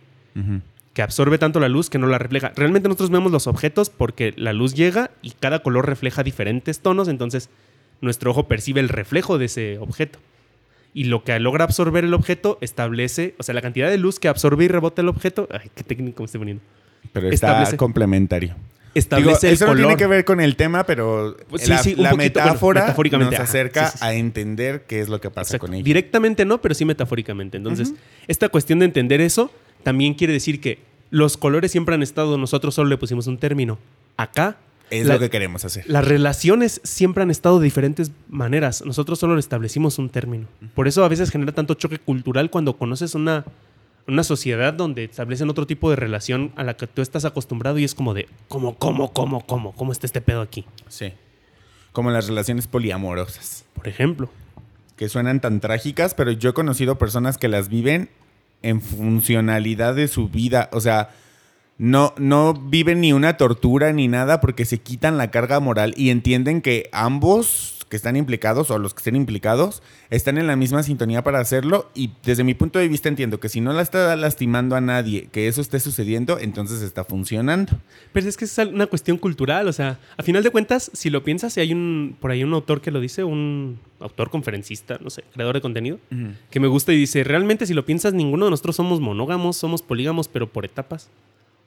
[0.92, 2.52] Que absorbe tanto la luz que no la refleja.
[2.56, 7.08] Realmente nosotros vemos los objetos porque la luz llega y cada color refleja diferentes tonos,
[7.08, 7.50] entonces
[8.00, 10.18] nuestro ojo percibe el reflejo de ese objeto.
[10.94, 14.28] Y lo que logra absorber el objeto establece, o sea, la cantidad de luz que
[14.28, 15.46] absorbe y rebota el objeto.
[15.50, 16.62] Ay, qué técnico me estoy poniendo.
[17.12, 18.54] Pero está Establece- complementario.
[18.98, 19.86] Establece Digo, el eso no color.
[19.86, 22.80] tiene que ver con el tema, pero Pues sí, la, sí, la poquito, bueno, metáfora
[22.82, 25.66] metafóricamente, nos acerca sí, a entender qué es lo que pasa Exacto.
[25.66, 25.84] con ella.
[25.84, 27.56] Directamente no, pero sí metafóricamente.
[27.58, 27.92] Entonces,
[28.26, 29.50] esta cuestión de entender eso
[29.82, 30.78] también quiere decir que
[31.10, 33.78] los colores siempre han estado, nosotros solo le pusimos un término.
[34.16, 34.56] Acá,
[34.90, 35.84] Es la- lo que queremos hacer.
[35.88, 38.82] las relaciones siempre han estado de diferentes maneras.
[38.86, 40.46] Nosotros solo le establecimos un término.
[40.74, 43.44] Por eso a veces genera tanto choque cultural cuando conoces una,
[44.08, 47.84] una sociedad donde establecen otro tipo de relación a la que tú estás acostumbrado y
[47.84, 49.72] es como de, ¿cómo, cómo, cómo, cómo?
[49.72, 50.64] ¿Cómo está este pedo aquí?
[50.88, 51.12] Sí.
[51.92, 54.28] Como las relaciones poliamorosas, Por ejemplo.
[54.96, 58.10] que suenan tan trágicas, pero yo he conocido personas que las viven
[58.62, 60.68] en funcionalidad de su vida.
[60.72, 61.10] O sea,
[61.78, 66.10] no, no viven ni una tortura ni nada porque se quitan la carga moral y
[66.10, 70.82] entienden que ambos que están implicados o los que estén implicados están en la misma
[70.82, 74.16] sintonía para hacerlo y desde mi punto de vista entiendo que si no la está
[74.16, 77.72] lastimando a nadie, que eso esté sucediendo, entonces está funcionando.
[78.12, 81.22] Pero es que es una cuestión cultural, o sea, a final de cuentas, si lo
[81.22, 85.10] piensas, si hay un, por ahí un autor que lo dice, un autor, conferencista, no
[85.10, 85.98] sé, creador de contenido,
[86.50, 89.82] que me gusta y dice, realmente si lo piensas, ninguno de nosotros somos monógamos, somos
[89.82, 91.08] polígamos, pero por etapas.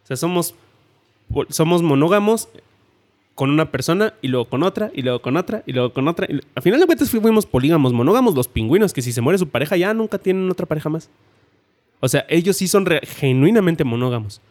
[0.04, 0.56] O sea, somos,
[1.50, 2.50] somos monógamos
[3.40, 6.28] con una persona y luego con otra y luego con otra y luego con otra.
[6.30, 9.48] Y a final de cuentas fuimos polígamos, monógamos los pingüinos, que si se muere su
[9.48, 11.10] pareja ya nunca tienen otra pareja más.
[12.02, 14.42] O sea, ellos sí son genuinamente monógamos.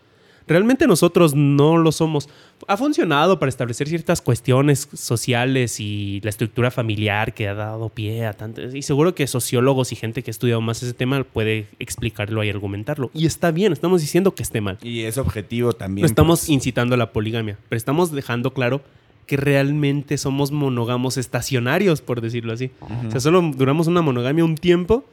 [0.49, 2.29] Realmente nosotros no lo somos.
[2.67, 8.27] Ha funcionado para establecer ciertas cuestiones sociales y la estructura familiar que ha dado pie
[8.27, 8.63] a tanto.
[8.63, 12.51] Y seguro que sociólogos y gente que ha estudiado más ese tema puede explicarlo y
[12.51, 13.11] argumentarlo.
[13.15, 14.79] Y está bien, estamos diciendo que esté mal.
[14.83, 16.03] Y es objetivo también.
[16.03, 16.49] No estamos pues.
[16.49, 18.81] incitando a la poligamia, pero estamos dejando claro
[19.27, 22.71] que realmente somos monógamos estacionarios, por decirlo así.
[23.07, 25.05] O sea, solo duramos una monogamia un tiempo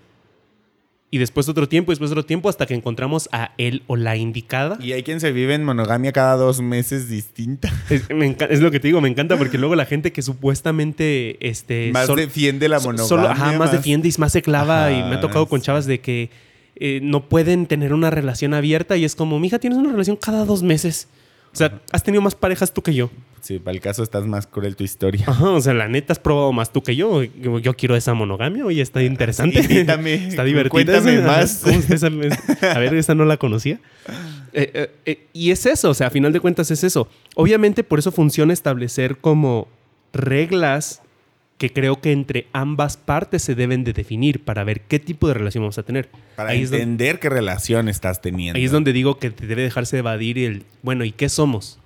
[1.15, 4.17] y después otro tiempo, y después otro tiempo, hasta que encontramos a él o la
[4.17, 4.77] indicada.
[4.81, 7.71] Y hay quien se vive en monogamia cada dos meses distinta.
[7.89, 10.21] Es, me enca- es lo que te digo, me encanta porque luego la gente que
[10.21, 13.07] supuestamente este, más sol- defiende la monogamia.
[13.07, 14.91] solo- ajá, más, defiende y más se clava.
[14.91, 16.29] y me ha tocado con chavas de que
[16.75, 20.43] eh, no pueden tener una relación abierta y es como, mija, tienes una relación cada
[20.45, 21.07] dos meses.
[21.55, 23.09] O sea, has tenido más parejas tú que yo.
[23.39, 25.23] Sí, para el caso estás más cruel tu historia.
[25.25, 27.23] Ajá, o sea, la neta has probado más tú que yo.
[27.23, 29.59] Yo, quiero esa monogamia, oye, está interesante.
[29.61, 30.69] Invítame, está divertida.
[30.69, 31.63] cuéntame más.
[32.61, 33.79] A ver, esa no la conocía.
[34.57, 37.09] Eh, eh, eh, y es eso, o sea, a final de cuentas es eso.
[37.35, 39.67] Obviamente por eso funciona establecer como
[40.13, 41.01] reglas
[41.57, 45.33] que creo que entre ambas partes se deben de definir para ver qué tipo de
[45.35, 46.09] relación vamos a tener.
[46.35, 48.57] Para ahí, es donde, entender qué relación estás teniendo.
[48.57, 51.79] ahí es donde digo que te debe dejarse evadir el, bueno, ¿y qué somos?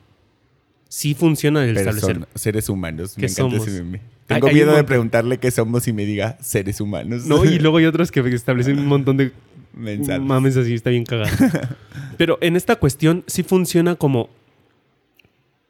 [0.87, 2.27] Sí funciona el Pero establecer.
[2.33, 3.15] seres humanos.
[3.15, 3.67] Me ¿Qué encanta somos?
[3.67, 3.83] ese.
[3.83, 7.25] Hay- Tengo hay miedo de preguntarle qué somos y me diga seres humanos.
[7.25, 9.31] No, y luego hay otros que establecen un montón de
[9.73, 10.21] Mensajes.
[10.21, 11.29] mames así, está bien cagado.
[12.17, 14.29] Pero en esta cuestión sí funciona como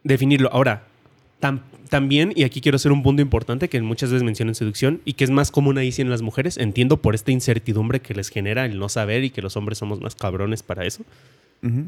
[0.03, 0.49] definirlo.
[0.53, 0.87] Ahora,
[1.41, 5.01] tam- también, y aquí quiero hacer un punto importante que muchas veces menciono en seducción
[5.05, 8.13] y que es más común ahí sí en las mujeres, entiendo por esta incertidumbre que
[8.13, 11.03] les genera el no saber y que los hombres somos más cabrones para eso.
[11.63, 11.85] Ujú.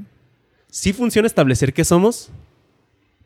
[0.70, 2.30] Sí funciona establecer qué somos,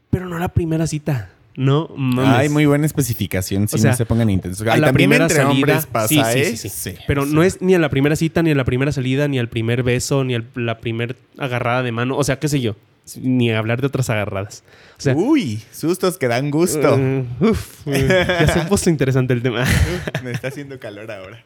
[0.10, 1.32] pero no la primera cita.
[1.58, 2.34] No mames.
[2.36, 3.70] Hay muy buena especificación.
[3.70, 4.68] Si O sea, no se pongan intensos.
[4.68, 5.52] a Ay, la primera entre salida.
[5.54, 6.96] hombres pasa, sí, sí, sí, sí.
[7.08, 9.48] Pero no es ni a la primera cita, ni a la primera salida, ni al
[9.48, 12.18] primer beso, ni a la primera agarrada de mano.
[12.18, 12.76] O sea, qué sé yo.
[13.22, 14.63] Ni hablar de otras agarradas.
[14.98, 16.98] O sea, Uy, sustos que dan gusto.
[16.98, 19.63] eh, uf, eh, ya se puso interesante el tema.
[20.24, 21.44] Me está haciendo calor ahora.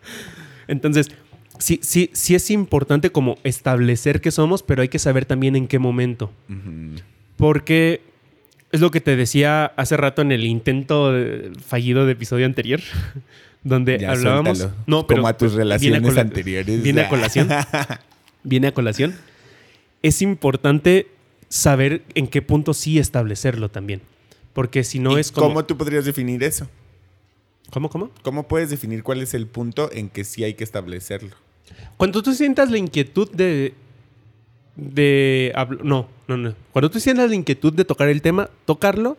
[0.67, 1.09] Entonces,
[1.57, 5.67] sí, sí, sí es importante como establecer qué somos, pero hay que saber también en
[5.67, 6.31] qué momento.
[7.37, 8.01] Porque
[8.71, 11.13] es lo que te decía hace rato en el intento
[11.65, 12.79] fallido de episodio anterior,
[13.63, 14.57] donde Ya, hablábamos.
[14.59, 14.83] suéltalo.
[14.87, 16.83] No, pero Como a tus viene relaciones anteriores.
[16.83, 17.49] Viene a colación.
[18.43, 19.15] viene a colación.
[20.01, 21.07] Es importante
[21.49, 24.01] saber en qué punto sí establecerlo también.
[24.53, 25.47] Porque si no ¿Y es como.
[25.47, 26.67] ¿Cómo tú podrías definir eso?
[27.71, 28.09] ¿Cómo, cómo?
[28.21, 31.35] ¿Cómo puedes definir cuál es el punto en que sí hay que establecerlo?
[31.97, 33.73] Cuando tú sientas la inquietud de.
[34.75, 36.55] de no, no, no.
[36.71, 39.17] Cuando tú sientas la inquietud de tocar el tema, tocarlo,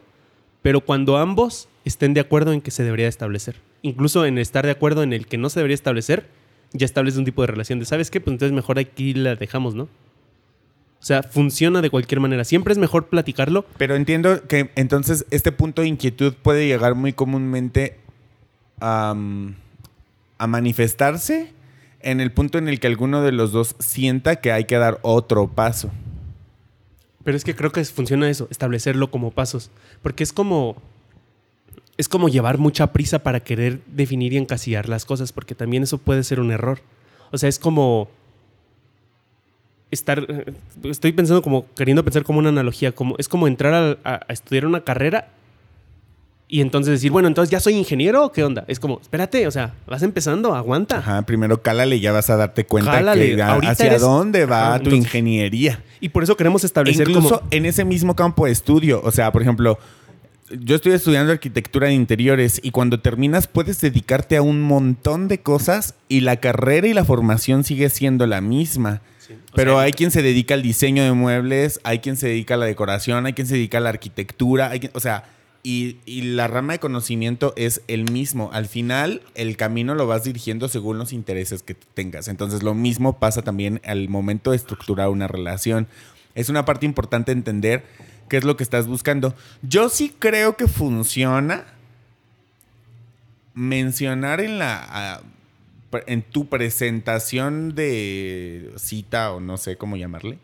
[0.63, 3.57] pero cuando ambos estén de acuerdo en que se debería establecer.
[3.83, 6.27] Incluso en estar de acuerdo en el que no se debería establecer,
[6.73, 8.21] ya establece un tipo de relación de, ¿sabes qué?
[8.21, 9.89] Pues entonces mejor aquí la dejamos, ¿no?
[11.01, 12.45] O sea, funciona de cualquier manera.
[12.45, 13.65] Siempre es mejor platicarlo.
[13.79, 17.99] Pero entiendo que entonces este punto de inquietud puede llegar muy comúnmente
[18.81, 19.15] a
[20.39, 21.53] manifestarse
[22.01, 24.99] en el punto en el que alguno de los dos sienta que hay que dar
[25.03, 25.91] otro paso.
[27.25, 29.71] Pero es que creo que funciona eso, establecerlo como pasos.
[30.03, 30.77] Porque es como.
[31.97, 35.99] Es como llevar mucha prisa para querer definir y encasillar las cosas, porque también eso
[35.99, 36.81] puede ser un error.
[37.31, 38.09] O sea, es como.
[39.91, 40.25] Estar.
[40.29, 40.53] eh,
[40.85, 41.67] Estoy pensando como.
[41.75, 42.93] queriendo pensar como una analogía.
[42.93, 45.29] Como, es como entrar a, a- a estudiar una carrera
[46.53, 48.65] y entonces decir, bueno, entonces ya soy ingeniero o qué onda.
[48.67, 50.99] Es como, espérate, o sea, vas empezando, aguanta.
[50.99, 54.75] Ajá, primero cálale y ya vas a darte cuenta Cálale, que hacia eres- dónde va
[54.75, 55.81] Ajá, tu ingeniería.
[56.01, 57.49] Y por eso queremos establecer Incluso como.
[57.53, 59.01] en ese mismo campo de estudio.
[59.05, 59.79] O sea, por ejemplo,
[60.51, 65.39] yo estoy estudiando arquitectura de interiores y cuando terminas puedes dedicarte a un montón de
[65.41, 69.03] cosas y la carrera y la formación sigue siendo la misma.
[69.31, 72.55] Sí, Pero sea, hay quien se dedica al diseño de muebles, hay quien se dedica
[72.55, 75.25] a la decoración, hay quien se dedica a la arquitectura, hay quien- o sea,
[75.63, 78.51] y, y la rama de conocimiento es el mismo.
[78.53, 82.29] Al final, el camino lo vas dirigiendo según los intereses que tengas.
[82.29, 85.87] Entonces, lo mismo pasa también al momento de estructurar una relación.
[86.35, 87.85] Es una parte importante entender
[88.31, 89.35] qué es lo que estás buscando.
[89.63, 91.67] Yo sí creo que funciona
[93.55, 95.21] mencionar en la
[96.07, 100.39] en tu presentación de cita o no sé cómo llamarle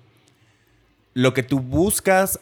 [1.16, 2.40] lo que tú buscas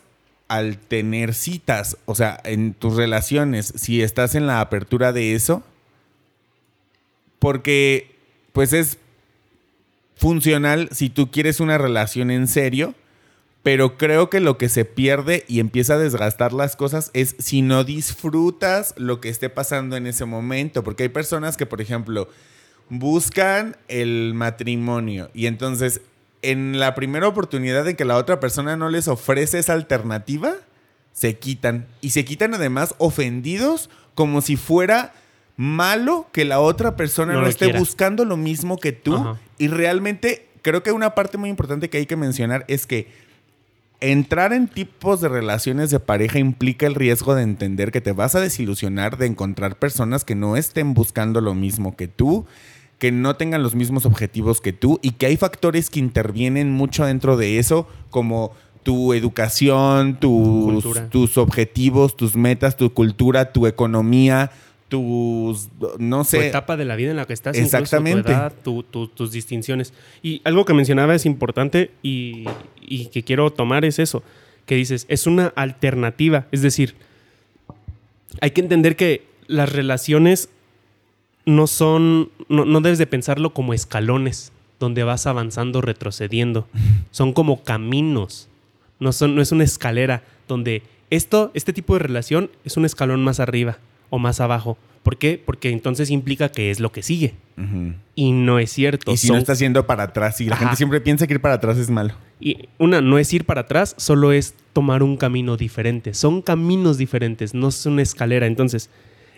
[0.48, 5.62] al tener citas, o sea, en tus relaciones, si estás en la apertura de eso,
[7.38, 8.16] porque
[8.52, 8.98] pues es
[10.16, 12.96] funcional si tú quieres una relación en serio,
[13.62, 17.62] pero creo que lo que se pierde y empieza a desgastar las cosas es si
[17.62, 22.28] no disfrutas lo que esté pasando en ese momento, porque hay personas que, por ejemplo,
[22.88, 26.00] buscan el matrimonio y entonces
[26.42, 30.52] en la primera oportunidad de que la otra persona no les ofrece esa alternativa,
[31.12, 31.86] se quitan.
[32.02, 35.14] Y se quitan además ofendidos como si fuera
[35.56, 37.78] malo que la otra persona No esté quiera.
[37.78, 39.14] buscando lo mismo que tú.
[39.14, 39.40] Ajá.
[39.56, 43.08] Y realmente creo que una parte muy importante que hay que mencionar es que
[44.00, 48.34] entrar en tipos de relaciones de pareja implica el riesgo de entender que te vas
[48.34, 52.44] a desilusionar de encontrar personas que no estén buscando lo mismo que tú,
[52.98, 57.04] que no tengan los mismos objetivos que tú y que hay factores que intervienen mucho
[57.04, 58.52] dentro de eso, como
[58.82, 64.50] tu educación, tus, tus objetivos, tus metas, tu cultura, tu economía,
[64.88, 68.22] tus, no tu sé, etapa de la vida en la que estás, Exactamente.
[68.24, 69.92] tu edad, tu- tu- tus distinciones.
[70.22, 72.44] Y algo que mencionaba es importante y,
[72.80, 74.22] y que quiero tomar es eso,
[74.66, 76.94] que dices, es una alternativa, es decir,
[78.40, 80.48] hay que entender que las relaciones
[81.46, 86.66] no son, no, no debes de pensarlo como escalones, donde vas avanzando, retrocediendo,
[87.10, 88.48] son como caminos,
[89.00, 93.22] no, son, no es una escalera, donde esto, este tipo de relación es un escalón
[93.22, 93.78] más arriba
[94.10, 94.76] o más abajo.
[95.02, 95.40] ¿Por qué?
[95.44, 97.34] Porque entonces implica que es lo que sigue.
[98.14, 99.12] Y no es cierto.
[99.12, 100.64] Y si Son- no estás yendo para atrás, y la Ajá.
[100.64, 102.14] gente siempre piensa que ir para atrás es malo.
[102.40, 106.14] Y una, no es ir para atrás, solo es tomar un camino diferente.
[106.14, 108.46] Son caminos diferentes, no es una escalera.
[108.46, 108.88] Entonces,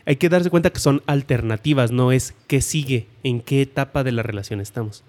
[0.07, 4.12] hay que darse cuenta que son alternativas, no es qué sigue, en qué etapa de
[4.12, 5.05] la relación estamos.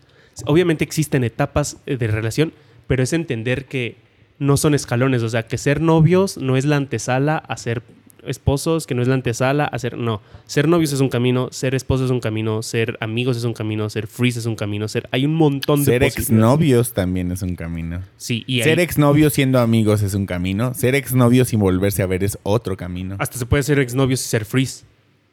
[0.46, 2.54] Obviamente existen etapas eh, de relación,
[2.88, 3.96] pero es entender que
[4.40, 7.84] no son escalones, o sea, que ser novios no es la antesala a ser
[8.28, 9.98] esposos, que no es la antesala a ser...
[9.98, 13.54] No, ser novios es un camino, ser esposos es un camino, ser amigos es un
[13.54, 15.08] camino, ser freeze es un camino, ser...
[15.12, 18.02] Hay un montón de Ser exnovios también es un camino.
[18.18, 20.74] Sí, y ser ahí- exnovios siendo amigos es un camino.
[20.74, 23.16] Ser exnovios sin volverse a ver es otro camino.
[23.20, 24.84] Hasta se puede ser exnovios y ser freeze.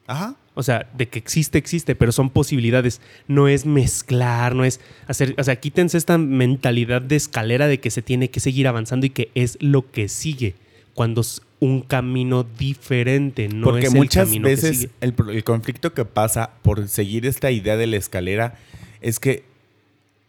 [0.07, 0.35] Ajá.
[0.53, 3.01] O sea, de que existe, existe, pero son posibilidades.
[3.27, 5.35] No es mezclar, no es hacer.
[5.37, 9.09] O sea, quítense esta mentalidad de escalera de que se tiene que seguir avanzando y
[9.09, 10.55] que es lo que sigue.
[10.95, 14.91] Cuando es un camino diferente, no Porque es el muchas camino que veces sigue.
[15.01, 18.55] el, el conflicto que pasa por seguir esta idea de la escalera
[19.01, 19.43] es que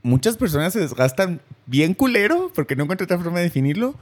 [0.03, 3.95] muchas personas se desgastan bien culero, porque no encuentro otra forma de definirlo,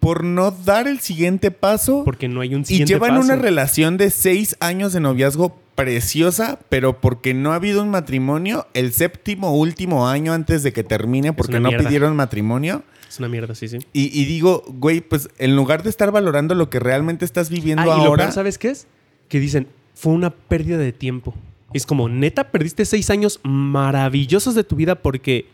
[0.00, 2.02] por no dar el siguiente paso.
[2.04, 3.22] Porque no hay un Y siguiente llevan paso.
[3.22, 8.66] una relación de seis años de noviazgo preciosa, pero porque no ha habido un matrimonio,
[8.74, 12.82] el séptimo último año antes de que termine, porque no pidieron matrimonio.
[13.08, 13.78] Es una mierda, sí, sí.
[13.92, 17.82] Y, y digo, güey, pues en lugar de estar valorando lo que realmente estás viviendo
[17.82, 18.86] Ah, y lo ahora, peor, ¿sabes qué es?
[19.28, 21.34] Que dicen, fue una pérdida de tiempo.
[21.72, 25.46] Es como, neta, perdiste seis años maravillosos de tu vida porque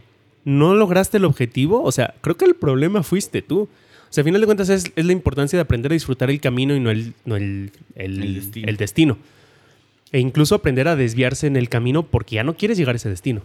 [0.45, 1.83] no lograste el objetivo.
[1.83, 3.63] O sea, creo que el problema fuiste tú.
[3.63, 3.69] O
[4.15, 6.75] sea, al final de cuentas es, es la importancia de aprender a disfrutar el camino
[6.77, 8.69] y no el, no el, el- El destino.
[8.69, 9.19] el destino.
[10.13, 13.09] E incluso aprender a desviarse en el camino porque ya no quieres llegar a ese
[13.09, 13.43] destino.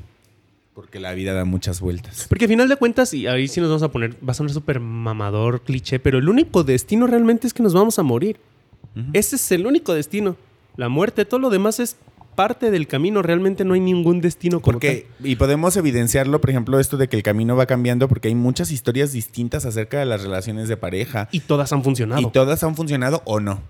[0.79, 2.27] Porque la vida da muchas vueltas.
[2.29, 4.53] Porque al final de cuentas, y ahí sí nos vamos a poner, va a sonar
[4.53, 8.39] súper mamador, cliché, pero el único destino realmente es que nos vamos a morir.
[9.11, 10.37] Ese es el único destino.
[10.77, 11.97] La muerte, todo lo demás es
[12.35, 16.79] parte del camino, realmente no hay ningún destino como Porque, y podemos evidenciarlo, por ejemplo,
[16.79, 20.23] esto de que el camino va cambiando porque hay muchas historias distintas acerca de las
[20.23, 21.27] relaciones de pareja.
[21.33, 22.21] Y todas han funcionado.
[22.21, 23.61] Y todas han funcionado o no.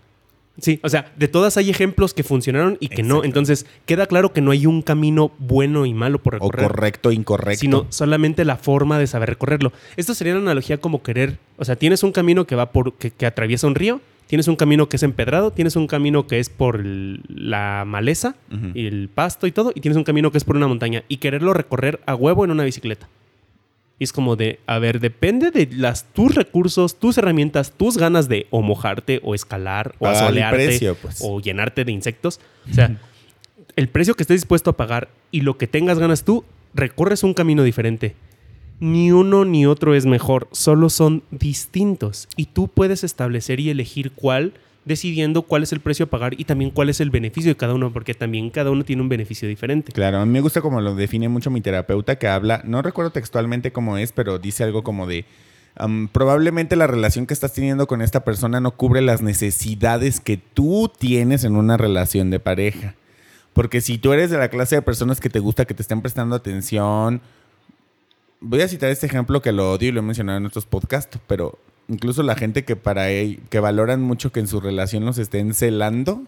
[0.61, 3.23] Sí, o sea, de todas hay ejemplos que funcionaron y que no.
[3.23, 6.67] Entonces, queda claro que no hay un camino bueno y malo por O recorrer.
[6.67, 7.59] correcto o incorrecto.
[7.59, 9.71] Sino solamente la forma de saber recorrerlo.
[9.97, 11.37] Esto sería una analogía como querer.
[11.57, 12.93] O sea, tienes un camino que va por.
[12.93, 14.01] que, que atraviesa un río.
[14.27, 15.51] Tienes un camino que es empedrado.
[15.51, 18.35] Tienes un camino que es por el- la maleza
[18.75, 19.71] y el pasto y todo.
[19.73, 21.03] Y tienes un camino que es por una montaña.
[21.07, 23.07] Y quererlo recorrer a huevo en una bicicleta.
[23.99, 28.29] Y es como de, a ver, depende de las, tus recursos, tus herramientas, tus ganas
[28.29, 31.19] de o mojarte, o escalar, o Pagar asolearte, precio, pues.
[31.21, 32.39] o llenarte de insectos.
[32.71, 32.97] O sea,
[33.75, 37.33] el precio que estés dispuesto a pagar y lo que tengas ganas tú, recorres un
[37.33, 38.15] camino diferente.
[38.79, 42.29] Ni uno ni otro es mejor, solo son distintos.
[42.37, 44.53] Y tú puedes establecer y elegir cuál,
[44.85, 47.73] decidiendo cuál es el precio a pagar y también cuál es el beneficio de cada
[47.73, 49.91] uno, porque también cada uno tiene un beneficio diferente.
[49.91, 53.11] Claro, a mí me gusta como lo define mucho mi terapeuta que habla, no recuerdo
[53.11, 55.25] textualmente cómo es, pero dice algo como de,
[56.11, 60.91] probablemente la relación que estás teniendo con esta persona no cubre las necesidades que tú
[60.97, 62.95] tienes en una relación de pareja.
[63.53, 66.01] Porque si tú eres de la clase de personas que te gusta que te estén
[66.01, 67.21] prestando atención,
[68.39, 71.19] voy a citar este ejemplo que lo odio y lo he mencionado en otros podcasts,
[71.27, 71.57] pero
[71.89, 76.23] incluso la gente que para que valoran mucho que en su relación los estén celando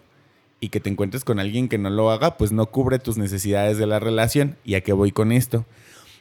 [0.60, 3.78] y que te encuentres con alguien que no lo haga, pues no cubre tus necesidades
[3.78, 4.56] de la relación.
[4.64, 5.64] ¿Y a qué voy con esto?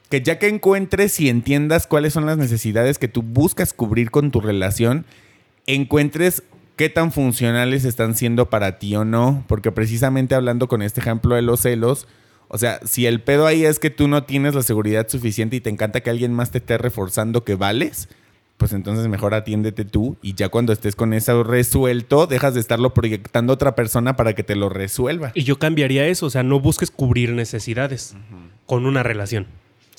[0.10, 4.32] Que ya que encuentres y entiendas cuáles son las necesidades que tú buscas cubrir con
[4.32, 5.06] tu relación,
[5.68, 6.44] encuentres
[6.76, 9.44] qué tan funcionales están siendo para ti o no.
[9.48, 12.08] Porque precisamente hablando con este ejemplo de los celos,
[12.48, 15.62] o sea, si el pedo ahí es que tú no tienes la seguridad suficiente y
[15.62, 18.10] te encanta que alguien más te esté reforzando que vales,
[18.62, 22.94] pues entonces mejor atiéndete tú y ya cuando estés con eso resuelto, dejas de estarlo
[22.94, 25.32] proyectando a otra persona para que te lo resuelva.
[25.34, 28.16] Y yo cambiaría eso, o sea, no busques cubrir necesidades
[28.68, 29.48] con una relación.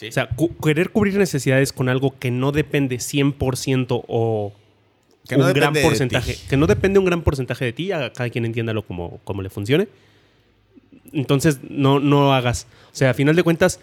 [0.09, 4.53] O sea, cu- querer cubrir necesidades con algo que no depende 100% o
[5.29, 8.31] Que no un gran porcentaje, que no depende un gran porcentaje de ti, a cada
[8.31, 9.89] quien entiéndalo como, como le funcione.
[11.13, 12.67] Entonces, no, no hagas.
[12.93, 13.81] O sea, a final de cuentas,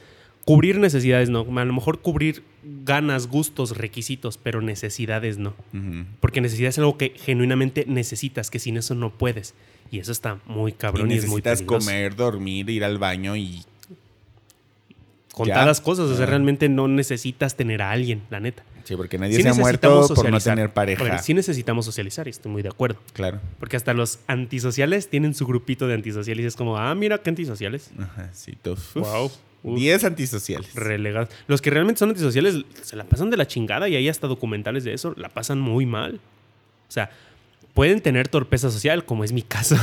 [0.50, 1.42] cubrir necesidades no.
[1.42, 5.54] A lo mejor cubrir ganas, gustos, requisitos, pero necesidades no.
[6.22, 9.54] Porque necesidad es algo que genuinamente necesitas, que sin eso no puedes.
[9.92, 13.36] Y eso está muy Y cabrón y, es muy necesitas comer, dormir, ir al baño
[13.36, 13.64] y
[15.34, 18.64] Contadas cosas, o sea, realmente no necesitas tener a alguien, la neta.
[18.90, 21.04] Sí, porque nadie Sí se ha muerto por no tener pareja.
[21.04, 23.00] porque sí necesitamos socializar y estoy muy de acuerdo.
[23.14, 23.40] Claro.
[23.60, 27.30] Porque hasta los antisociales tienen su grupito de antisociales y es como, ah, mira qué
[27.30, 27.92] antisociales.
[28.00, 28.96] Ajá, sí, todos.
[28.96, 29.26] Wow.
[29.62, 29.78] Uf.
[29.78, 30.74] 10 antisociales.
[30.74, 31.30] Relegados.
[31.46, 34.84] Los que realmente son antisociales se la pasan de la chingada y hay hasta documentales
[34.84, 36.16] de eso, la pasan muy mal.
[36.16, 37.12] O sea,
[37.76, 39.76] pueden tener torpeza social, como es mi caso,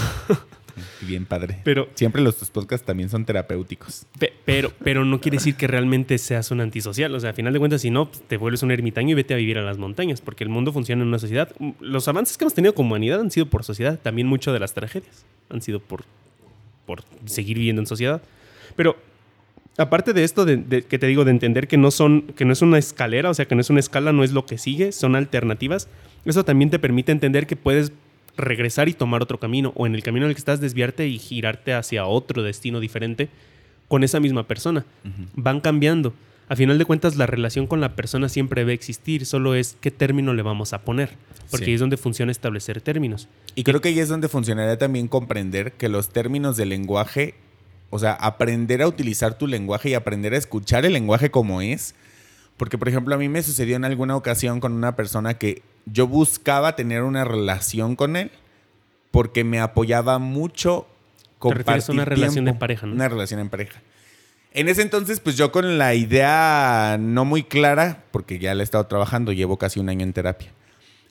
[1.07, 1.59] Bien padre.
[1.65, 4.07] pero Siempre los tus podcasts también son terapéuticos.
[4.19, 7.15] Pe- Pero, pero no quiere decir que realmente seas un antisocial.
[7.15, 9.35] O sea, a final de cuentas, si no, pues, te vuelves un ermitaño y vete
[9.35, 11.51] a vivir a las montañas, porque el mundo funciona en una sociedad.
[11.81, 13.99] Los avances que hemos tenido como humanidad han sido por sociedad.
[14.03, 16.05] También mucho de las tragedias han sido por,
[16.87, 18.23] por seguir viviendo en sociedad.
[18.77, 18.97] Pero
[19.79, 22.53] aparte de esto, de, de- que te digo, de entender que no, son, que no
[22.53, 24.93] es una escalera, o sea, que no es una escala, no es lo que sigue,
[24.93, 25.89] son alternativas,
[26.25, 27.93] eso también te permite entender que puedes
[28.37, 31.19] regresar y tomar otro camino, o en el camino en el que estás desviarte y
[31.19, 33.29] girarte hacia otro destino diferente
[33.89, 34.85] con esa misma persona.
[35.35, 36.13] Van cambiando.
[36.49, 39.91] A final de cuentas, la relación con la persona siempre debe existir, solo es qué
[39.91, 41.11] término le vamos a poner,
[41.51, 41.71] porque Sí.
[41.71, 43.29] ahí es donde funciona establecer términos.
[43.57, 47.35] Y creo que ahí es donde funcionaría también comprender que los términos del lenguaje,
[47.91, 51.97] o sea, aprender a utilizar tu lenguaje y aprender a escuchar el lenguaje como es.
[52.57, 56.07] Porque, por ejemplo, a mí me sucedió en alguna ocasión con una persona que yo
[56.07, 58.31] buscaba tener una relación con él
[59.11, 60.87] porque me apoyaba mucho
[61.41, 62.95] Te refieres a una compartir relación de pareja, ¿no?
[62.95, 63.83] Una relación en pareja.
[64.53, 68.65] En ese entonces, pues yo con la idea no muy clara, porque ya la he
[68.65, 70.51] estado trabajando, llevo casi un año en terapia,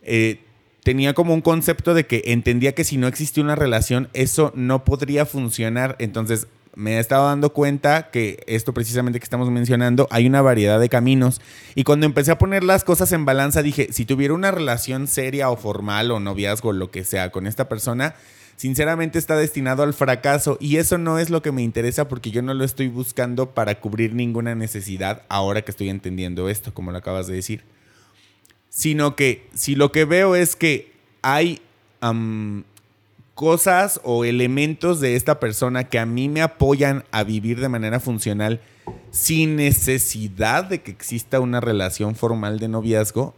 [0.02, 0.40] eh,
[0.84, 4.84] tenía como un concepto de que entendía que si no existía una relación, eso no
[4.84, 5.96] podría funcionar.
[6.00, 10.80] Entonces me he estado dando cuenta que esto precisamente que estamos mencionando, hay una variedad
[10.80, 11.42] de caminos.
[11.74, 15.50] Y cuando empecé a poner las cosas en balanza, dije, si tuviera una relación seria
[15.50, 18.16] o formal o noviazgo, lo que sea, con esta persona,
[18.56, 20.58] sinceramente está destinado al fracaso.
[20.60, 23.80] Y eso no es lo que me interesa porque yo no lo estoy buscando para
[23.80, 27.64] cubrir ninguna necesidad ahora que estoy entendiendo esto, como lo acabas de decir
[28.76, 30.92] sino que si lo que veo es que
[31.22, 31.62] hay
[32.02, 32.66] am,
[33.36, 38.00] cosas o elementos de esta persona que a mí me apoyan a vivir de manera
[38.00, 38.62] funcional
[39.12, 43.36] sin necesidad de que exista una relación formal de noviazgo,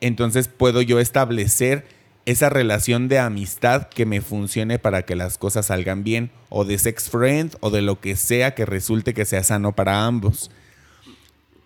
[0.00, 1.84] entonces puedo yo establecer
[2.26, 6.76] esa relación de amistad que me funcione para que las cosas salgan bien, o de
[6.78, 10.50] sex friend, o de lo que sea que resulte que sea sano para ambos.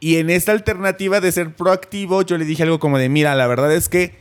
[0.00, 3.46] Y en esta alternativa de ser proactivo, yo le dije algo como de, mira, la
[3.46, 4.14] verdad es que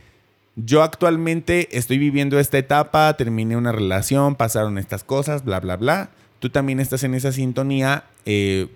[0.64, 6.10] yo actualmente estoy viviendo esta etapa, terminé una relación, pasaron estas cosas, bla, bla, bla.
[6.38, 8.04] Tú también estás en esa sintonía.
[8.26, 8.68] eh,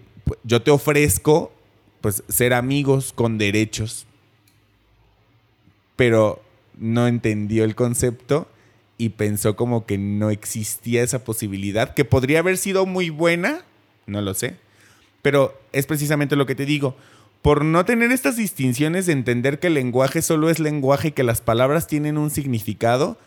[0.42, 1.52] yo te ofrezco,
[2.00, 4.06] pues, ser amigos con derechos.
[5.96, 6.42] Pero
[6.78, 8.48] no entendió el concepto
[8.96, 13.64] y pensó como que no existía esa posibilidad, que podría haber sido muy buena,
[14.06, 14.56] no lo sé.
[15.22, 16.96] Pero es precisamente lo que te digo.
[17.44, 21.24] Por no tener estas distinciones de entender que el lenguaje solo es lenguaje y que
[21.24, 23.18] las palabras tienen un significado,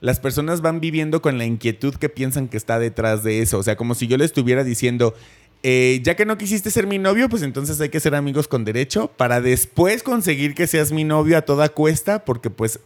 [0.00, 3.58] las personas van viviendo con la inquietud que piensan que está detrás de eso.
[3.58, 5.14] O sea, como si yo le estuviera diciendo,
[5.62, 8.66] eh, ya que no quisiste ser mi novio, pues entonces hay que ser amigos con
[8.66, 12.78] derecho para después conseguir que seas mi novio a toda cuesta, porque pues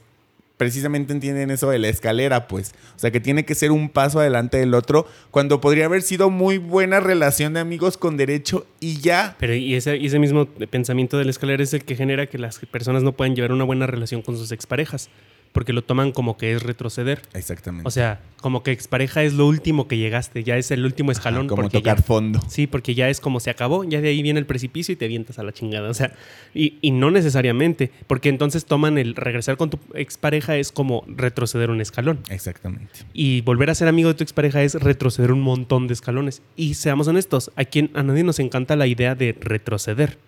[0.56, 2.72] precisamente entienden eso de la escalera, pues.
[2.96, 6.30] O sea, que tiene que ser un paso adelante del otro, cuando podría haber sido
[6.30, 9.36] muy buena relación de amigos con derecho y ya.
[9.38, 13.02] Pero y ese, mismo pensamiento de la escalera es el que genera que las personas
[13.02, 15.10] no puedan llevar una buena relación con sus exparejas,
[15.56, 17.22] porque lo toman como que es retroceder.
[17.32, 17.88] Exactamente.
[17.88, 21.46] O sea, como que expareja es lo último que llegaste, ya es el último escalón.
[21.48, 22.40] como porque tocar ya- fondo.
[22.46, 25.06] Sí, porque ya es como se acabó, ya de ahí viene el precipicio y te
[25.06, 25.88] avientas a la chingada.
[25.88, 26.12] O sea,
[26.54, 31.70] y, y no necesariamente, porque entonces toman el regresar con tu expareja es como retroceder
[31.70, 32.20] un escalón.
[32.28, 32.90] Exactamente.
[33.14, 36.42] Y volver a ser amigo de tu expareja es retroceder un montón de escalones.
[36.54, 40.18] Y seamos honestos, a, quien, a nadie nos encanta la idea de retroceder,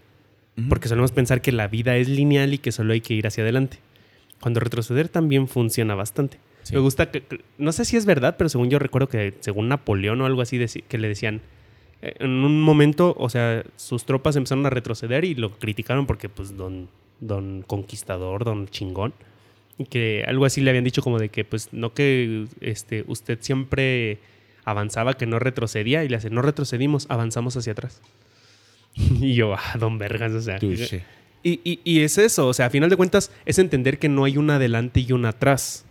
[0.68, 3.44] porque solemos pensar que la vida es lineal y que solo hay que ir hacia
[3.44, 3.78] adelante.
[4.41, 6.39] Cuando retroceder también funciona bastante.
[6.62, 6.74] Sí.
[6.74, 7.22] Me gusta que,
[7.57, 10.59] no sé si es verdad, pero según yo recuerdo que según Napoleón o algo así,
[10.89, 11.41] que le decían,
[12.03, 16.28] eh, en un momento, o sea, sus tropas empezaron a retroceder y lo criticaron porque,
[16.28, 16.89] pues, don,
[17.20, 19.14] don conquistador, don chingón,
[19.78, 23.39] y que algo así le habían dicho como de que, pues, no que este, usted
[23.41, 24.18] siempre
[24.64, 28.01] avanzaba, que no retrocedía, y le hace, no retrocedimos, avanzamos hacia atrás.
[28.95, 30.59] y yo, ah, don Vergas, o sea.
[31.43, 34.24] Y, y- y es eso, o sea, a final de cuentas es entender que no
[34.24, 35.84] hay una adelante y una atrás.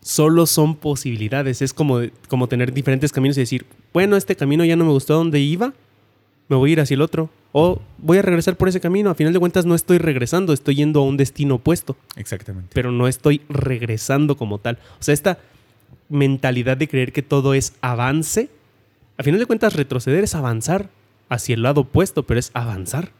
[0.00, 1.62] Solo son posibilidades.
[1.62, 5.14] Es como, como tener diferentes caminos y decir, bueno, este camino ya no me gustó
[5.14, 5.72] donde iba,
[6.48, 7.28] me voy a ir hacia el otro.
[7.52, 9.10] O voy a regresar por ese camino.
[9.10, 12.70] A final de cuentas no estoy regresando, estoy yendo a un destino opuesto, Exactamente.
[12.74, 14.78] pero no estoy regresando como tal.
[15.00, 15.38] O sea, esta
[16.08, 18.50] mentalidad de creer que todo es avance,
[19.16, 20.90] a final de cuentas retroceder es avanzar
[21.30, 23.10] hacia el lado opuesto, pero es avanzar.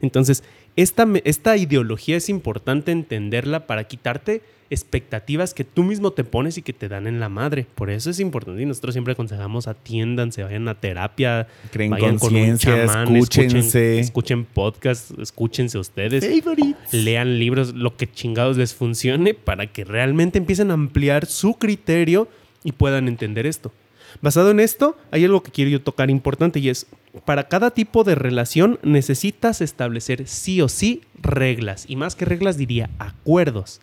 [0.00, 0.44] Entonces,
[0.76, 6.62] esta, esta ideología es importante entenderla para quitarte expectativas que tú mismo te pones y
[6.62, 7.66] que te dan en la madre.
[7.74, 12.34] Por eso es importante y nosotros siempre aconsejamos atiéndanse, vayan a terapia, Creen vayan con
[12.34, 13.56] un chamán, escúchense.
[13.56, 16.92] escuchen, escuchen podcasts, escúchense ustedes, Favorites.
[16.92, 22.28] lean libros, lo que chingados les funcione para que realmente empiecen a ampliar su criterio
[22.62, 23.72] y puedan entender esto.
[24.20, 26.86] Basado en esto, hay algo que quiero yo tocar importante y es,
[27.24, 31.84] para cada tipo de relación necesitas establecer sí o sí reglas.
[31.88, 33.80] Y más que reglas diría acuerdos.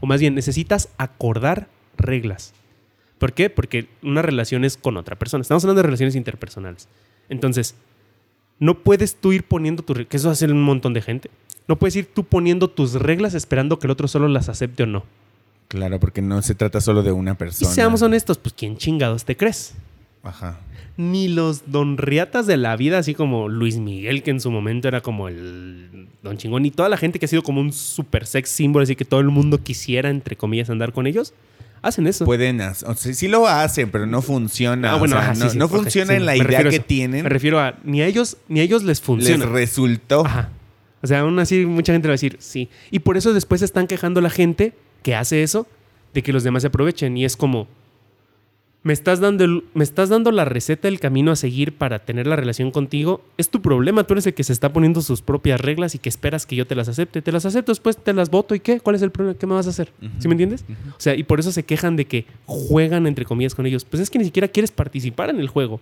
[0.00, 2.54] O más bien, necesitas acordar reglas.
[3.18, 3.50] ¿Por qué?
[3.50, 5.42] Porque una relación es con otra persona.
[5.42, 6.88] Estamos hablando de relaciones interpersonales.
[7.28, 7.74] Entonces,
[8.58, 11.30] no puedes tú ir poniendo tus reglas, que eso hace un montón de gente.
[11.66, 14.86] No puedes ir tú poniendo tus reglas esperando que el otro solo las acepte o
[14.86, 15.04] no.
[15.68, 17.70] Claro, porque no se trata solo de una Y persona.
[17.70, 19.74] seamos honestos, pues ¿quién chingados te crees?
[20.22, 20.58] Ajá.
[20.96, 24.88] Ni los don riatas de la vida, así como Luis Miguel, que en su momento
[24.88, 28.26] era como el don chingón, y toda la gente que ha sido como un super
[28.26, 31.34] sex símbolo, así que todo el mundo quisiera, entre comillas, andar con ellos,
[31.82, 32.24] hacen eso.
[32.24, 34.94] Pueden hacer, o sea, sí lo hacen, pero no funciona.
[34.94, 36.64] Ah, bueno, o sea, ajá, sí, no, sí, no ok, funciona sí, en la idea
[36.64, 37.22] que tienen.
[37.22, 39.46] Me refiero a ni a ellos ni a ellos les Les funciona.
[39.46, 40.26] resultó.
[40.26, 40.48] Ajá.
[41.02, 42.68] O sea, aún así mucha gente va a decir sí.
[42.90, 44.72] Y por eso después se están quejando la gente
[45.08, 45.66] que hace eso
[46.12, 47.16] de que los demás se aprovechen.
[47.16, 47.66] Y es como,
[48.82, 52.26] me estás dando, el- me estás dando la receta, el camino a seguir para tener
[52.26, 53.22] la relación contigo.
[53.38, 54.04] Es tu problema.
[54.04, 56.66] Tú eres el que se está poniendo sus propias reglas y que esperas que yo
[56.66, 57.22] te las acepte.
[57.22, 58.80] Te las acepto, después te las voto y qué.
[58.80, 59.38] ¿Cuál es el problema?
[59.38, 59.90] ¿Qué me vas a hacer?
[60.18, 60.66] ¿Sí me entiendes?
[60.90, 63.86] O sea, y por eso se quejan de que juegan entre comillas con ellos.
[63.86, 65.80] Pues es que ni siquiera quieres participar en el juego.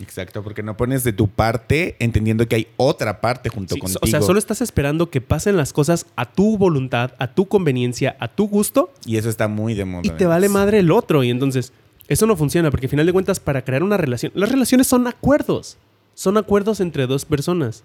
[0.00, 4.00] Exacto, porque no pones de tu parte entendiendo que hay otra parte junto Sí, contigo.
[4.02, 8.16] o sea, solo estás esperando que pasen las cosas a tu voluntad, a tu conveniencia,
[8.20, 10.02] a tu gusto Y eso está muy de moda.
[10.04, 11.24] y te vale madre el otro.
[11.24, 11.72] Y entonces,
[12.06, 15.06] eso no funciona porque al final de cuentas, para crear una relación, las relaciones son
[15.06, 15.76] acuerdos.
[16.14, 17.84] Son acuerdos entre dos personas.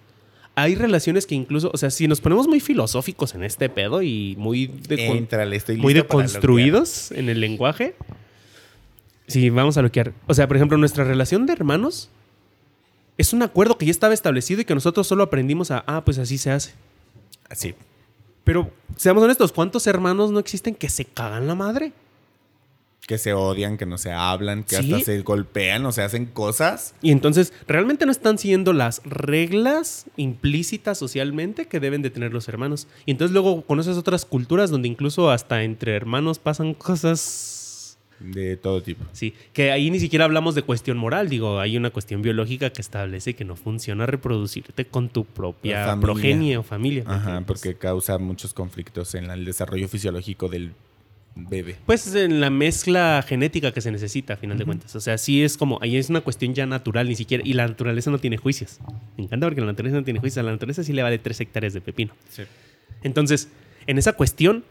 [0.56, 4.36] Hay relaciones que incluso, o sea, si nos ponemos muy filosóficos en este pedo y
[4.38, 7.96] muy de, Éntrale, estoy muy deconstruidos en el lenguaje,
[9.28, 10.14] sí, vamos a bloquear.
[10.28, 12.10] O sea, por ejemplo, nuestra relación de hermanos
[13.18, 16.18] es un acuerdo que ya estaba establecido y que nosotros solo aprendimos a, ah, pues
[16.18, 16.72] así se hace.
[17.50, 17.56] loquear.
[17.56, 17.76] Sí.
[18.44, 21.94] Pero seamos honestos, ¿cuántos hermanos no existen que se cagan la madre?
[23.08, 24.94] Que se odian, que no se hablan, que Sí.
[24.94, 26.96] hasta se golpean o se hacen cosas.
[27.02, 32.48] Y entonces, realmente no están siguiendo las reglas implícitas socialmente que deben de tener los
[32.48, 32.88] hermanos.
[33.06, 37.60] Y entonces luego conoces otras culturas donde incluso hasta entre hermanos pasan cosas...
[38.24, 39.04] De todo tipo.
[39.12, 42.82] Sí, que ahí ni siquiera hablamos de cuestión moral, digo, hay una cuestión biológica que
[42.82, 47.04] establece que no funciona reproducirte con tu propia progenie o familia.
[47.06, 50.72] Ajá, pues, porque causa muchos conflictos en el desarrollo fisiológico del
[51.36, 51.76] bebé.
[51.86, 54.96] Pues en la mezcla genética que se necesita, a final de cuentas.
[54.96, 57.68] O sea, sí es como, ahí es una cuestión ya natural, ni siquiera, y la
[57.68, 58.80] naturaleza no tiene juicios.
[59.18, 61.42] Me encanta porque la naturaleza no tiene juicios, a la naturaleza sí le vale tres
[61.42, 62.14] hectáreas de pepino.
[63.02, 63.50] Entonces,
[63.88, 64.64] en esa cuestión,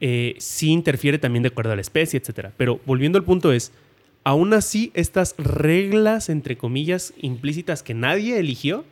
[0.00, 2.52] eh, sí interfiere también de acuerdo a la especie, etcétera.
[2.56, 3.72] Pero volviendo al punto es,
[4.24, 8.84] aún así, estas reglas, entre comillas, implícitas que nadie eligió,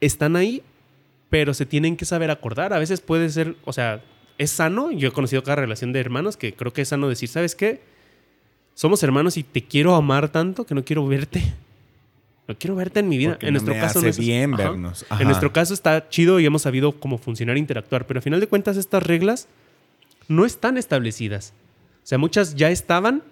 [0.00, 0.62] están ahí,
[1.30, 2.72] pero se tienen que saber acordar.
[2.72, 4.02] A veces puede ser, o sea,
[4.38, 4.90] es sano.
[4.92, 7.80] Yo he conocido cada relación de hermanos que creo que es sano decir, ¿sabes qué?
[8.74, 11.42] Somos hermanos y te quiero amar tanto que no quiero verte.
[12.46, 13.32] No quiero verte en mi vida.
[13.32, 14.70] Porque en no nuestro me caso hace no es bien Ajá.
[14.70, 15.06] vernos.
[15.08, 15.22] Ajá.
[15.22, 18.40] En nuestro caso está chido y hemos sabido cómo funcionar e interactuar, pero al final
[18.40, 19.48] de cuentas estas reglas
[20.28, 21.52] no están establecidas.
[22.02, 23.22] O sea, muchas ya estaban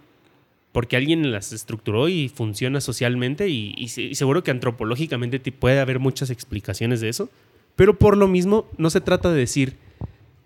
[0.72, 5.52] porque alguien las estructuró y funciona socialmente y, y se- y seguro que antropológicamente te-
[5.52, 7.28] puede haber muchas explicaciones de eso,
[7.76, 9.76] pero por lo mismo no se trata de decir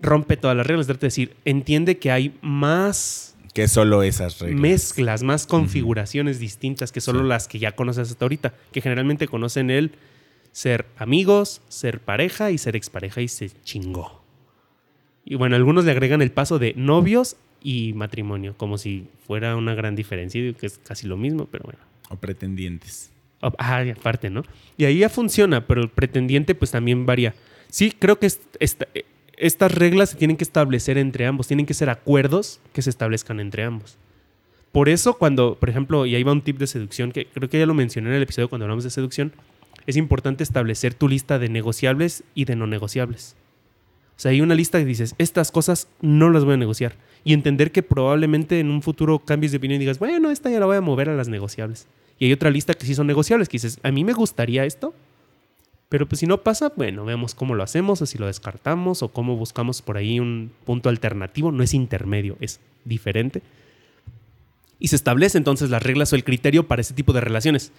[0.01, 4.41] rompe todas las reglas, se trata de decir entiende que hay más Que solo esas
[4.41, 4.61] reglas.
[4.61, 7.27] mezclas, más configuraciones distintas que solo Sí.
[7.29, 9.93] las que ya conoces hasta ahorita, que generalmente conocen el
[10.53, 14.23] ser amigos, ser pareja y ser expareja y se chingó.
[15.27, 19.75] Y bueno, algunos le agregan el paso de novios y matrimonio, como si fuera una
[19.75, 21.81] gran diferencia, que es casi lo mismo, pero bueno.
[22.09, 23.11] O pretendientes.
[23.43, 24.45] Ah, Ah, y aparte, ¿no?
[24.79, 27.35] Y ahí ya funciona, pero el pretendiente pues también varía.
[27.69, 29.05] Sí, creo que esta- eh,
[29.37, 33.41] estas reglas se tienen que establecer entre ambos, tienen que ser acuerdos que se establezcan
[33.41, 33.99] entre ambos.
[34.73, 37.59] Por eso cuando, por ejemplo, y ahí va un tip de seducción, que creo que
[37.59, 39.33] ya lo mencioné en el episodio cuando hablamos de seducción,
[39.87, 43.37] es importante establecer tu lista de negociables y de no negociables.
[44.17, 46.95] O sea, hay una lista que dices, estas cosas no las voy a negociar.
[47.23, 50.61] Y entender que probablemente en un futuro cambies de opinión y digas, bueno, esta ya
[50.61, 51.87] la voy a mover a las negociables.
[52.19, 54.95] Y hay otra lista que sí son negociables, que dices, a mí me gustaría esto,
[55.89, 59.09] pero pues si no pasa, bueno, vemos cómo lo hacemos, o si lo descartamos, o
[59.09, 61.53] cómo buscamos por ahí un punto alternativo.
[61.53, 63.43] No es intermedio, es diferente.
[64.79, 67.73] Y se establece entonces las reglas o el criterio para ese tipo de relaciones.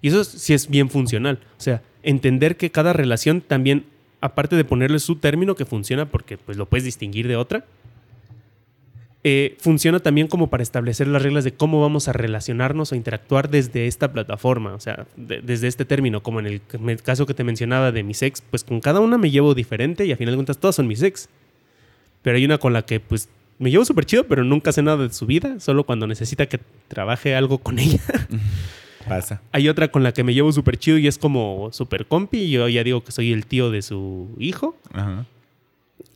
[0.00, 1.40] Y eso sí es bien funcional.
[1.58, 3.86] O sea, entender que cada relación también,
[4.22, 7.64] aparte de ponerle su término que funciona porque pues lo puedes distinguir de otra,
[9.24, 13.50] eh, funciona también como para establecer las reglas de cómo vamos a relacionarnos o interactuar
[13.50, 17.24] desde esta plataforma, o sea, de- desde este término, como en el, en el caso
[17.24, 20.16] que te mencionaba de mis ex, pues con cada una me llevo diferente y a
[20.16, 21.28] final de cuentas todas son mis ex.
[22.22, 23.28] Pero hay una con la que pues
[23.60, 26.58] me llevo súper chido, pero nunca sé nada de su vida, solo cuando necesita que
[26.88, 28.00] trabaje algo con ella.
[29.08, 29.40] Pasa.
[29.52, 32.38] Hay otra con la que me llevo súper chido y es como súper compi.
[32.38, 34.76] y Yo ya digo que soy el tío de su hijo.
[34.92, 35.26] Ajá.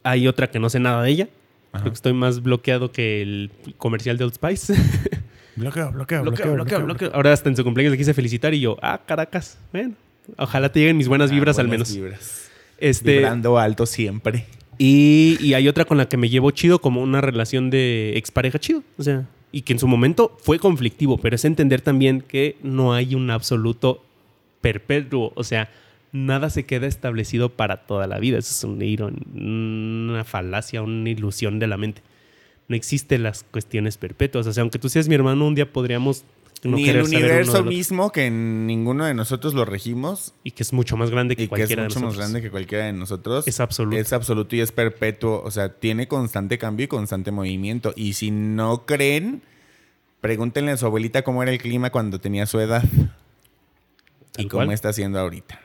[0.03, 1.29] Hay otra que no sé nada de ella.
[1.73, 1.83] Ajá.
[1.83, 4.75] Creo que estoy más bloqueado que el comercial de Old Spice.
[5.57, 7.11] Bloqueo, bloqueo, bloqueo, bloqueo, bloqueo.
[7.15, 9.59] Ahora hasta en su cumpleaños le quise felicitar y yo, ah, Caracas.
[9.73, 9.95] Bueno,
[10.37, 12.05] ojalá te lleguen mis buenas vibras al Ah, Buenas menos.
[12.05, 12.51] vibras.
[12.77, 14.45] Este, Vibrando alto siempre.
[14.77, 18.59] y, y hay otra con la que me llevo chido como una relación de expareja
[18.59, 18.83] chido.
[18.99, 19.25] O sea,
[19.57, 23.31] y que en su momento fue conflictivo, pero es entender también que no hay un
[23.31, 24.05] absoluto
[24.61, 25.33] perpetuo.
[25.35, 25.71] O sea,
[26.13, 28.37] nada se queda establecido para toda la vida.
[28.37, 32.03] Eso es un una falacia, una ilusión de la mente.
[32.69, 34.47] No existen las cuestiones perpetuas.
[34.47, 36.27] O sea, aunque tú seas mi hermano, un día podríamos
[36.65, 40.97] no Ni el universo mismo, que ninguno de nosotros lo regimos Y que es mucho
[40.97, 43.47] más grande que y que es cualquiera mucho de más grande que cualquiera de nosotros.
[43.47, 43.97] Es absoluto.
[43.97, 45.43] Es absoluto y es perpetuo.
[45.45, 47.93] O sea, tiene constante cambio y constante movimiento.
[47.97, 49.43] Y si no creen,
[50.21, 52.83] pregúntenle a su abuelita cómo era el clima cuando tenía su edad
[54.33, 54.75] Tal y cómo cual.
[54.75, 55.61] está haciendo ahorita.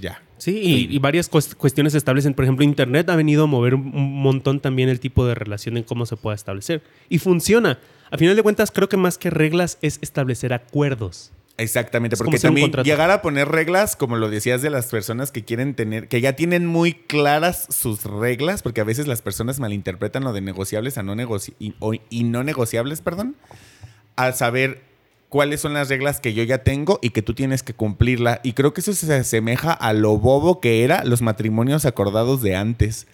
[0.00, 0.20] Ya.
[0.38, 2.34] Sí, y, y varias cues- cuestiones se establecen.
[2.34, 5.76] Por ejemplo, Internet ha venido a mover un, un montón también el tipo de relación
[5.76, 6.82] en cómo se puede establecer.
[7.08, 7.78] Y funciona.
[8.14, 11.32] A final de cuentas, creo que más que reglas es establecer acuerdos.
[11.56, 15.44] Exactamente, Es porque también llegar a poner reglas, como lo decías de las personas que
[15.44, 20.22] quieren tener, que ya tienen muy claras sus reglas, porque a veces las personas malinterpretan
[20.24, 23.34] lo de negociables a no negoci y, o- y no negociables, perdón,
[24.16, 24.82] al saber
[25.28, 28.40] cuáles son las reglas que yo ya tengo y que tú tienes que cumplirla.
[28.44, 32.54] Y creo que eso se asemeja a lo bobo que era los matrimonios acordados de
[32.54, 33.08] antes.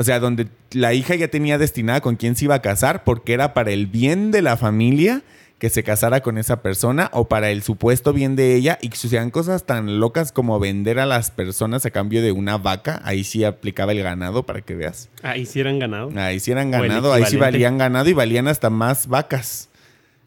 [0.00, 3.32] O sea, donde la hija ya tenía destinada con quién se iba a casar porque
[3.32, 5.22] era para el bien de la familia
[5.58, 8.96] que se casara con esa persona o para el supuesto bien de ella y que
[8.96, 13.00] sucedían cosas tan locas como vender a las personas a cambio de una vaca.
[13.04, 15.08] Ahí sí aplicaba el ganado para que veas.
[15.24, 16.12] Ahí sí eran ganado.
[16.16, 19.68] Ahí sí eran ganado, ahí sí valían ganado y valían hasta más vacas.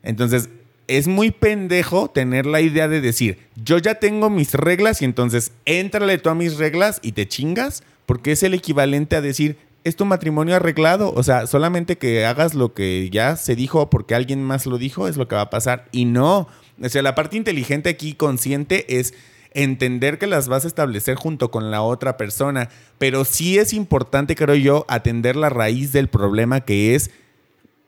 [0.04, 0.50] Entonces,
[0.88, 5.54] es muy pendejo tener la idea de decir, yo ya tengo mis reglas y entonces
[5.64, 9.96] éntrale tú a mis reglas y te chingas, porque es el equivalente a decir, es
[9.96, 11.14] tu matrimonio arreglado.
[11.16, 15.08] O sea, solamente que hagas lo que ya se dijo porque alguien más lo dijo
[15.08, 15.88] es lo que va a pasar.
[15.92, 16.48] Y no.
[16.82, 19.14] O sea, la parte inteligente aquí, consciente, es
[19.54, 22.70] entender que las vas a establecer junto con la otra persona.
[22.98, 27.12] Pero sí es importante, creo yo, atender la raíz del problema que es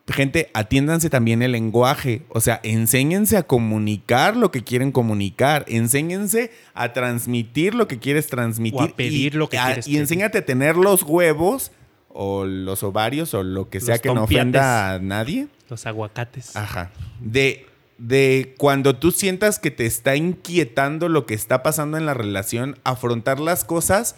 [0.08, 2.24] gente, atiéndanse también el lenguaje.
[2.30, 5.64] O sea, enséñense a comunicar lo que quieren comunicar.
[5.68, 8.80] Enséñense a transmitir lo que quieres transmitir.
[8.80, 11.72] O a pedir lo que quieres Y enséñate a tener los huevos
[12.10, 15.47] o los ovarios o lo que sea que no ofenda a nadie.
[15.70, 16.56] Los aguacates.
[16.56, 16.91] Ajá.
[17.22, 17.66] De,
[17.97, 22.78] de cuando tú sientas que te está inquietando lo que está pasando en la relación,
[22.84, 24.16] afrontar las cosas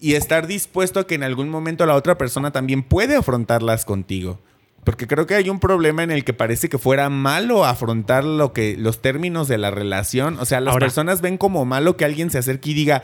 [0.00, 4.40] y estar dispuesto a que en algún momento la otra persona también puede afrontarlas contigo.
[4.84, 8.52] Porque creo que hay un problema en el que parece que fuera malo afrontar lo
[8.52, 10.38] que, los términos de la relación.
[10.38, 13.02] O sea, las personas ven como malo que alguien se acerque y diga,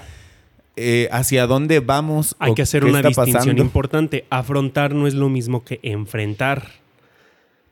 [0.76, 2.36] eh, hacia dónde vamos.
[2.38, 4.24] Hay que hacer una distinción importante.
[4.30, 6.68] Afrontar no es lo mismo que enfrentar.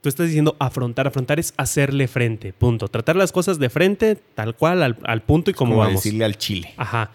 [0.02, 1.06] Tú estás diciendo afrontar.
[1.06, 2.52] Afrontar es hacerle frente.
[2.52, 2.88] Punto.
[2.88, 5.94] Tratar las cosas de frente, tal cual, al, punto y como, vamos.
[5.94, 6.74] decirle al chile.
[6.76, 7.10] Ajá.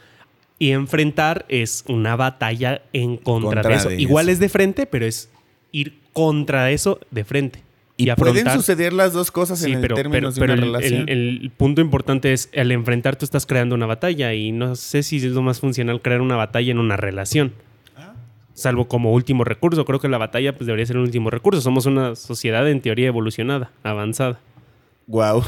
[0.59, 3.91] Y enfrentar es una batalla en contra, de eso.
[3.91, 5.29] Igual es de frente, pero es
[5.71, 7.61] ir contra eso de frente.
[7.95, 11.07] Y, pueden suceder las dos cosas en el términos de una relación.
[11.07, 15.18] El, punto importante es, al enfrentar tú estás creando una batalla y no sé si
[15.18, 17.53] es lo más funcional crear una batalla en una relación.
[17.95, 18.15] Ah.
[18.55, 19.86] Salvo como último recurso.
[19.86, 21.61] Creo que la batalla pues, debería ser un último recurso.
[21.61, 24.39] Somos una sociedad en teoría evolucionada, avanzada.
[25.05, 25.43] Wow.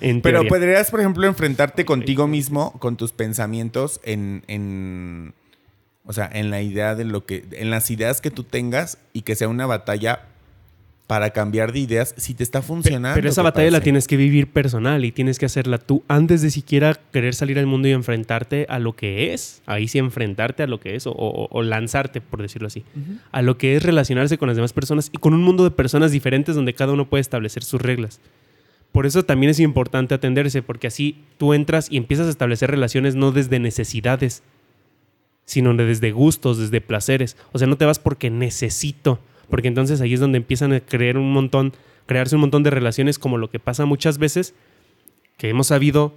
[0.22, 5.32] Pero podrías, por ejemplo, enfrentarte contigo mismo, con tus pensamientos en, en,
[6.08, 9.22] o sea, en la idea de lo que, en las ideas que tú tengas y
[9.22, 10.22] que sea una batalla
[11.06, 13.14] para cambiar de ideas si te está funcionando.
[13.14, 16.50] Pero esa batalla la tienes que vivir personal y tienes que hacerla tú antes de
[16.50, 19.60] siquiera querer salir al mundo y enfrentarte a lo que es.
[19.66, 22.84] Ahí sí enfrentarte a lo que es o, lanzarte, por decirlo así,
[23.30, 26.10] a lo que es relacionarse con las demás personas y con un mundo de personas
[26.10, 28.18] diferentes donde cada uno puede establecer sus reglas.
[28.92, 33.14] Por eso también es importante atenderse, porque así tú entras y empiezas a establecer relaciones
[33.14, 34.42] no desde necesidades,
[35.48, 37.36] sino desde gustos, desde placeres.
[37.52, 39.18] O sea, no te vas porque necesito
[39.50, 41.72] porque entonces ahí es donde empiezan a crear un montón,
[42.06, 44.54] crearse un montón de relaciones como lo que pasa muchas veces,
[45.36, 46.12] que hemos sabido,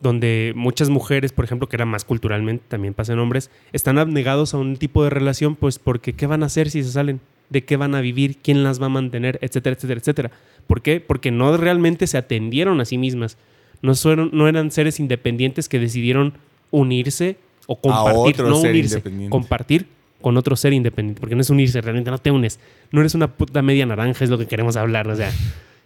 [0.00, 4.58] donde muchas mujeres, por ejemplo, que era más culturalmente, también pasan hombres, están abnegados a
[4.58, 7.20] un tipo de relación, pues porque ¿qué van a hacer si se salen?
[7.50, 8.38] ¿De qué van a vivir?
[8.42, 9.38] ¿Quién las va a mantener?
[9.42, 10.30] Etcétera, etcétera, etcétera.
[10.66, 11.00] ¿Por qué?
[11.00, 13.36] Porque no realmente se atendieron a sí mismas.
[13.82, 13.92] No,
[14.32, 16.34] no eran seres independientes que decidieron
[16.70, 17.36] unirse
[17.66, 19.86] o compartir, no unirse, compartir
[20.20, 22.58] con otro ser independiente, porque no es unirse, realmente no te unes.
[22.90, 25.30] No eres una puta media naranja, es lo que queremos hablar, o sea.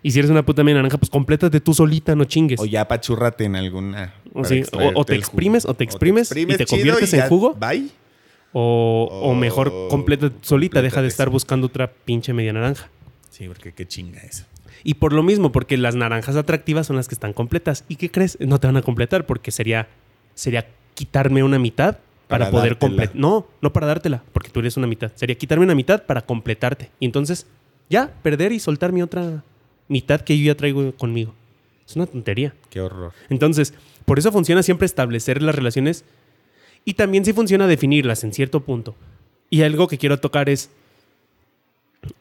[0.03, 2.61] Y si eres una puta media naranja, pues complétate tú solita, no chingues.
[2.61, 4.15] O ya pachúrrate en alguna.
[4.35, 4.43] O,
[5.05, 7.55] te exprimes, o te exprimes, y te conviertes en jugo.
[7.55, 7.89] Bye.
[8.53, 12.89] O, o, mejor completa solita, deja de estar buscando otra pinche media naranja.
[13.31, 14.45] Sí, porque qué chinga eso.
[14.85, 17.85] Y por lo mismo, porque las naranjas atractivas son las que están completas.
[17.89, 18.39] ¿Y qué crees?
[18.41, 19.89] No te van a completar porque sería,
[20.35, 23.15] sería quitarme una mitad para, poder completar.
[23.15, 25.13] No, no para dártela, porque tú eres una mitad.
[25.15, 26.91] Sería quitarme una mitad para completarte.
[26.99, 27.47] Y entonces,
[27.89, 29.45] ya, perder y soltar mi otra
[29.87, 31.35] mitad que yo ya traigo conmigo.
[31.87, 32.53] Es una tontería.
[32.71, 33.13] Qué horror.
[33.29, 33.75] Entonces,
[34.05, 36.05] por eso funciona siempre establecer las relaciones
[36.85, 38.97] y también sí funciona definirlas en cierto punto.
[39.51, 40.71] Y algo que quiero tocar es,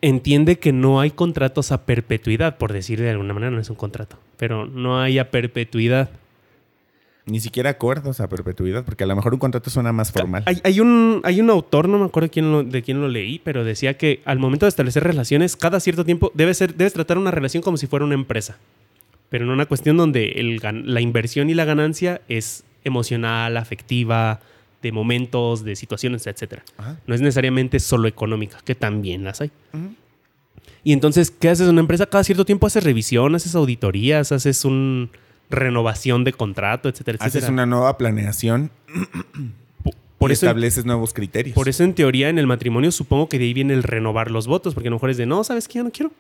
[0.02, 3.76] entiende que no hay contratos a perpetuidad, por decir de alguna manera, no es un
[3.76, 6.10] contrato, pero no hay a perpetuidad.
[7.28, 10.44] Ni siquiera acuerdos a perpetuidad, porque a lo mejor un contrato suena más formal.
[10.64, 13.98] Hay, un, hay un autor, no me acuerdo quién de quién lo leí, pero decía
[13.98, 17.64] que al momento de establecer relaciones, cada cierto tiempo debes, ser, debes tratar una relación
[17.64, 18.58] como si fuera una empresa.
[19.30, 24.40] Pero en una cuestión donde el, la inversión y la ganancia es emocional, afectiva,
[24.86, 26.60] de momentos, de situaciones, etc.
[27.08, 29.50] No es necesariamente solo económica, que también las hay.
[30.84, 32.06] Y entonces, ¿qué haces en una empresa?
[32.06, 35.10] Cada cierto tiempo haces revisión, haces auditorías, haces un
[35.50, 37.40] renovación de contrato, etcétera, etcétera.
[37.40, 38.72] Haces una nueva planeación.
[40.18, 41.54] Por eso, estableces nuevos criterios.
[41.54, 44.48] Por eso, en teoría, en el matrimonio, supongo que de ahí viene el renovar los
[44.48, 45.80] votos, porque a lo mejor es de no, ¿sabes qué?
[45.80, 46.12] Ya no quiero.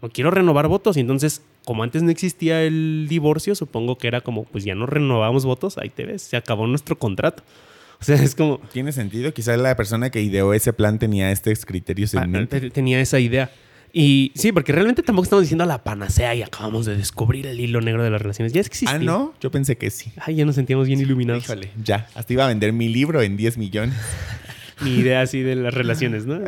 [0.00, 0.96] No quiero renovar votos.
[0.96, 4.86] Y entonces, como antes no existía el divorcio, supongo que era como, pues ya no
[4.86, 7.42] renovamos votos, ahí te ves, se acabó nuestro contrato.
[7.98, 8.58] O sea, es como.
[8.74, 9.32] Tiene sentido.
[9.32, 12.70] Quizás la persona que ideó ese plan tenía estos criterios en ah, mente.
[12.70, 13.50] Tenía esa idea.
[13.98, 17.80] Y sí, porque realmente tampoco estamos diciendo la panacea y acabamos de descubrir el hilo
[17.80, 18.52] negro de las relaciones.
[18.52, 18.90] Ya existía.
[18.90, 19.32] Ah, ¿no?
[19.40, 20.12] Yo pensé que sí.
[20.18, 21.44] Ay, ya nos sentíamos bien iluminados.
[21.44, 22.06] Híjole, ya.
[22.14, 23.96] Hasta iba a vender mi libro en 10 millones.
[24.82, 26.40] Mi idea así de las relaciones, ¿no?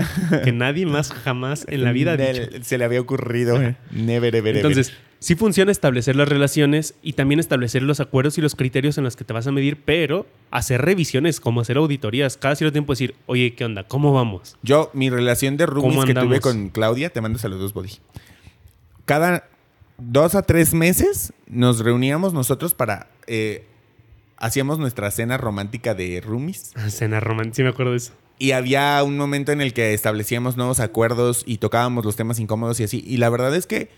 [0.45, 2.47] que nadie más jamás en la vida ha dicho.
[2.51, 3.59] Del- Se le había ocurrido.
[3.91, 4.57] Never, ever, ever.
[4.57, 9.05] Entonces, sí funciona establecer las relaciones y también establecer los acuerdos y los criterios en
[9.05, 12.37] los que te vas a medir, pero hacer revisiones, como hacer auditorías.
[12.37, 13.85] Cada cierto tiempo decir, oye, ¿qué onda?
[13.85, 14.57] ¿Cómo vamos?
[14.63, 17.93] Yo, mi relación de roomies ¿Cómo que tuve con Claudia, te mando saludos, Body.
[19.07, 19.49] Cada
[19.97, 23.09] dos a tres meses nos reuníamos nosotros para.
[23.27, 23.65] eh,
[24.39, 26.73] hacíamos nuestra cena romántica de roomies.
[26.89, 28.13] Cena romántica, sí me acuerdo de eso.
[28.39, 32.79] Y había un momento en el que establecíamos nuevos acuerdos y tocábamos los temas incómodos
[32.79, 33.05] y así.
[33.07, 33.91] Y la verdad es que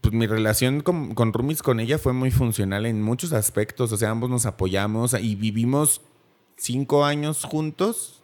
[0.00, 3.92] pues, mi relación con, con roomies con ella fue muy funcional en muchos aspectos.
[3.92, 6.00] O sea, ambos nos apoyamos y vivimos
[6.56, 8.22] cinco años juntos.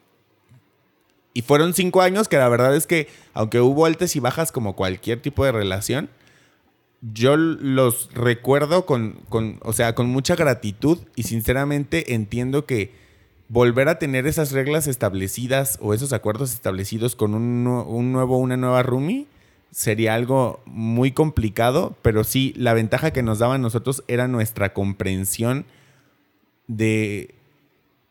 [1.32, 4.74] Y fueron cinco años que la verdad es que, aunque hubo altas y bajas como
[4.74, 6.10] cualquier tipo de relación,
[7.12, 12.92] yo los recuerdo con, con, o sea, con mucha gratitud y sinceramente entiendo que
[13.48, 18.56] volver a tener esas reglas establecidas o esos acuerdos establecidos con un, un nuevo, una
[18.56, 19.26] nueva roomie
[19.70, 24.72] sería algo muy complicado, pero sí, la ventaja que nos daba a nosotros era nuestra
[24.72, 25.66] comprensión
[26.68, 27.34] de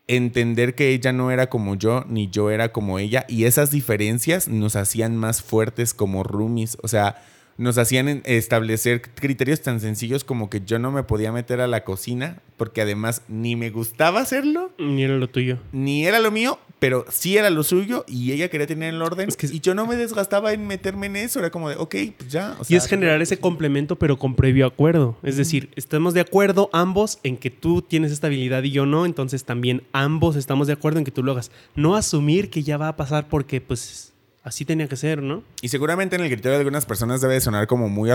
[0.08, 4.50] entender que ella no era como yo, ni yo era como ella, y esas diferencias
[4.50, 7.24] nos hacían más fuertes como roomies, o sea,
[7.58, 11.84] nos hacían establecer criterios tan sencillos como que yo no me podía meter a la
[11.84, 15.58] cocina, porque además ni me gustaba hacerlo, Ni era lo tuyo.
[15.72, 19.30] ni era lo mío, pero sí era lo suyo, y ella quería tener el orden,
[19.30, 21.96] Es que- y yo no me desgastaba en meterme en eso, era como de, ok,
[22.18, 22.56] pues ya.
[22.60, 25.18] o Y es generar ese complemento, pero con previo acuerdo.
[25.24, 29.06] Es decir, estamos de acuerdo ambos en que tú tienes esta habilidad y yo no,
[29.06, 31.52] entonces también ambos estamos de acuerdo en que tú lo hagas.
[31.76, 34.13] No asumir que ya va a pasar porque, pues,
[34.44, 35.44] así tenía que ser, ¿no?
[35.62, 38.10] Y seguramente en el criterio de algunas personas debe de sonar como muy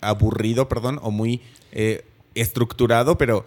[0.00, 1.40] aburrido, perdón, o muy
[1.72, 2.04] eh,
[2.34, 3.46] estructurado, pero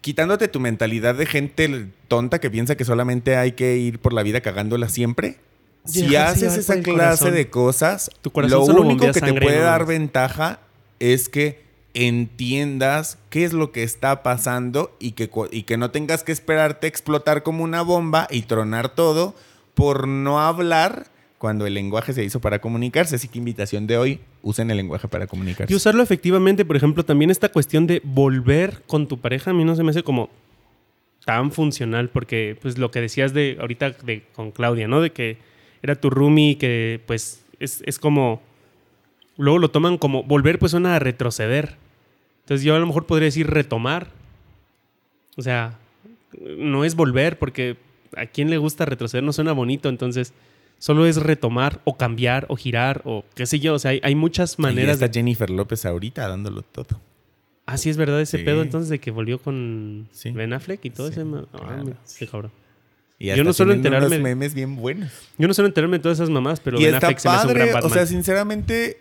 [0.00, 4.22] quitándote tu mentalidad de gente tonta que piensa que solamente hay que ir por la
[4.22, 5.38] vida cagándola siempre.
[5.84, 10.60] Si haces esa clase de cosas, Tu lo único que te puede dar ventaja
[11.00, 11.62] es que
[11.94, 16.32] entiendas qué es lo que está pasando y que, cu- y que no tengas que
[16.32, 19.34] esperarte explotar como una bomba y tronar todo
[19.74, 21.06] por no hablar
[21.38, 23.16] cuando el lenguaje se hizo para comunicarse.
[23.16, 25.72] Así que invitación de hoy, usen el lenguaje para comunicarse.
[25.72, 29.64] Y usarlo efectivamente, por ejemplo, también esta cuestión de volver con tu pareja, a mí
[29.64, 30.30] no se me hace como
[31.24, 35.00] tan funcional, porque pues lo que decías de ahorita de, con Claudia, ¿no?
[35.00, 35.38] De que
[35.82, 38.40] era tu roomie, que pues es, es como,
[39.36, 41.76] luego lo toman como, volver pues suena a retroceder.
[42.42, 44.08] Entonces yo a lo mejor podría decir retomar.
[45.36, 45.78] O sea,
[46.40, 47.76] no es volver, porque
[48.16, 50.32] a quien le gusta retroceder no suena bonito, entonces
[50.78, 54.14] solo es retomar o cambiar o girar o qué sé yo, o sea, hay, hay
[54.14, 55.14] muchas maneras está de...
[55.14, 57.00] Jennifer López ahorita dándolo todo.
[57.66, 58.44] Ah, sí, es verdad ese Sí.
[58.44, 60.30] pedo entonces de que volvió con Sí.
[60.32, 61.22] Ben Affleck y todo Sí, ese...
[61.22, 62.50] Ah, claro, qué cabrón.
[63.18, 65.12] Y Yo no suelo enterarme- unos memes bien buenos.
[65.38, 67.34] Yo no suelo enterarme de todas esas mamás, pero y Ben está Affleck se me
[67.36, 67.90] hace un gran padre, Batman.
[67.92, 68.98] o sea, sinceramente,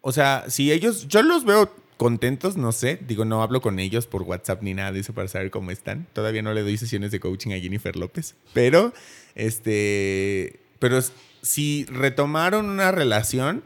[0.00, 4.06] o sea, si ellos, yo los veo contentos, no sé, digo, no hablo con ellos
[4.06, 6.06] por WhatsApp ni nada de eso para saber cómo están.
[6.12, 8.92] Todavía no le doy sesiones de coaching a Jennifer López, pero,
[9.34, 11.00] este, pero
[11.42, 13.62] si retomaron una relación,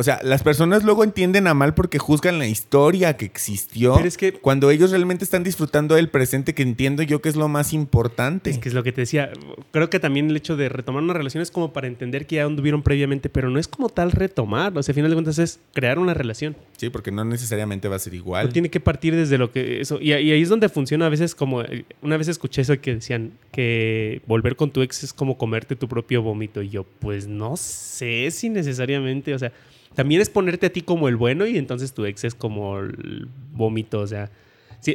[0.00, 3.96] o sea, las personas luego entienden a mal porque juzgan la historia que existió.
[3.96, 7.36] Pero es que- cuando ellos realmente están disfrutando del presente, que entiendo yo que es
[7.36, 8.48] lo más importante.
[8.48, 9.30] Es que es lo que te decía.
[9.72, 12.46] Creo que también el hecho de retomar una relación es como para entender que ya
[12.46, 14.72] anduvieron previamente, pero no es como tal retomar.
[14.74, 16.56] O sea, al final de cuentas es crear una relación.
[16.78, 18.46] Sí, porque no necesariamente va a ser igual.
[18.46, 20.00] No tiene que partir desde lo que eso.
[20.00, 21.62] Y, ahí es donde funciona a veces como.
[22.00, 25.88] Una vez escuché eso que decían que volver con tu ex es como comerte tu
[25.88, 26.62] propio vómito.
[26.62, 29.34] Y yo, pues no sé si necesariamente.
[29.34, 29.52] O sea,
[29.94, 33.28] también es ponerte a ti como el bueno y entonces tu ex es como el
[33.52, 34.00] vómito.
[34.00, 34.30] O sea,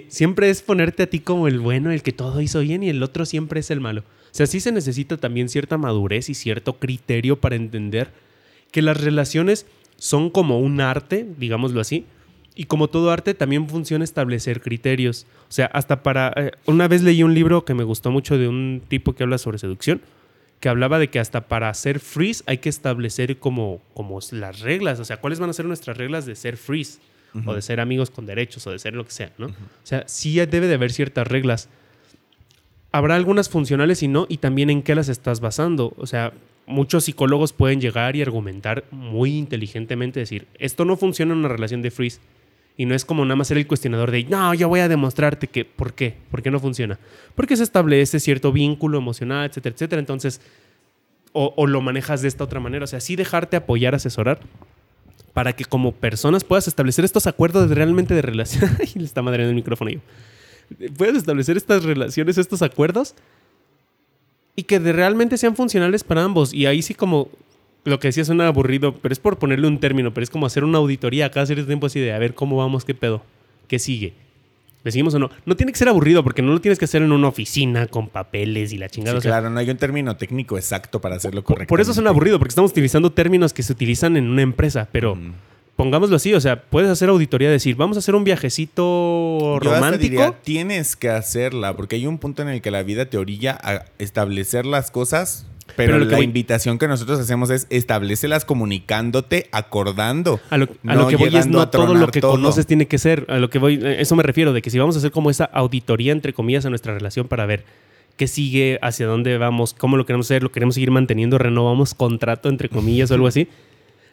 [0.08, 3.04] siempre es ponerte a ti como el bueno, el que todo hizo bien y el
[3.04, 4.02] otro siempre es el malo.
[4.02, 8.10] O sea, sí se necesita también cierta madurez y cierto criterio para entender
[8.72, 9.66] que las relaciones
[9.98, 12.06] son como un arte, digámoslo así,
[12.56, 15.26] y como todo arte también funciona establecer criterios.
[15.50, 16.34] O sea, hasta para...
[16.36, 19.38] eh, una vez leí un libro que me gustó mucho de un tipo que habla
[19.38, 20.02] sobre seducción,
[20.60, 25.00] que hablaba de que hasta para ser freeze hay que establecer como, como las reglas,
[25.00, 27.00] o sea, cuáles van a ser nuestras reglas de ser freeze,
[27.46, 29.48] o de ser amigos con derechos, o de ser lo que sea, ¿no?
[29.48, 29.54] O
[29.84, 31.68] sea, sí debe de haber ciertas reglas.
[32.94, 35.94] Habrá algunas funcionales y no, y también en qué las estás basando.
[35.98, 36.32] O sea,
[36.66, 41.82] muchos psicólogos pueden llegar y argumentar muy inteligentemente, decir, esto no funciona en una relación
[41.82, 42.22] de freeze.
[42.78, 45.48] Y no es como nada más ser el cuestionador de, no, yo voy a demostrarte
[45.48, 46.16] que, ¿por qué?
[46.30, 47.00] ¿Por qué no funciona?
[47.34, 50.00] Porque se establece cierto vínculo emocional, etcétera, etcétera.
[50.02, 50.42] Entonces,
[51.38, 52.86] o, lo manejas de esta otra manera.
[52.86, 54.40] O sea, sí dejarte apoyar, asesorar,
[55.34, 58.72] para que como personas puedas establecer estos acuerdos realmente de relación.
[58.80, 60.00] Ay, le está madreando el micrófono yo.
[60.98, 63.16] Puedes establecer estas relaciones, estos acuerdos,
[64.56, 66.54] y que de realmente sean funcionales para ambos.
[66.54, 67.30] Y ahí sí como
[67.86, 70.64] lo que decía suena aburrido, pero es por ponerle un término, pero es como hacer
[70.64, 73.24] una auditoría cada cierto tiempo así de a ver cómo vamos, qué pedo,
[73.68, 74.14] qué sigue.
[74.84, 75.32] ¿Le seguimos o no?
[75.48, 78.08] No tiene que ser aburrido porque no lo tienes que hacer en una oficina con
[78.10, 79.14] papeles y la chingada.
[79.14, 81.70] Sí, o sea, claro, no hay un término técnico exacto para hacerlo correcto.
[81.70, 85.16] por eso suena aburrido, porque estamos utilizando términos que se utilizan en una empresa, pero
[85.16, 85.32] Mm.
[85.76, 88.84] pongámoslo así, o sea, puedes hacer auditoría, decir, vamos a hacer un viajecito
[89.42, 90.02] Yo hasta romántico.
[90.04, 93.58] diría, tienes que hacerla, porque hay un punto en el que la vida te orilla
[93.64, 98.46] a establecer las cosas, pero, Pero lo que la invitación que nosotros hacemos es establecelas
[98.46, 100.40] comunicándote, acordando.
[100.50, 102.32] A lo, a no lo que voy es no a todo lo que todo.
[102.32, 103.26] conoces tiene que ser.
[103.30, 105.30] A lo que voy, a eso me refiero, de que si vamos a hacer como
[105.30, 107.66] esa auditoría, entre comillas, a nuestra relación para ver
[108.16, 112.48] qué sigue, hacia dónde vamos, cómo lo queremos hacer, lo queremos seguir manteniendo, renovamos contrato,
[112.48, 113.50] entre comillas, o algo así.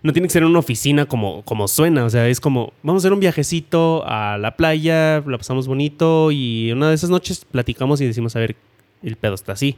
[0.03, 3.01] No tiene que ser en una oficina como, como suena, o sea, es como, vamos
[3.01, 7.45] a hacer un viajecito a la playa, la pasamos bonito y una de esas noches
[7.49, 8.57] platicamos y decimos, a ver,
[9.05, 9.77] el pedo está así.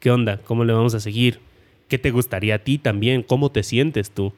[0.00, 0.38] ¿Qué onda?
[0.38, 1.40] ¿Cómo le vamos a seguir?
[1.88, 3.22] ¿Qué te gustaría a ti también?
[3.22, 4.26] ¿Cómo te sientes tú?
[4.26, 4.32] O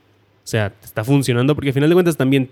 [0.44, 1.54] sea, ¿te está funcionando?
[1.54, 2.48] Porque al final de cuentas también,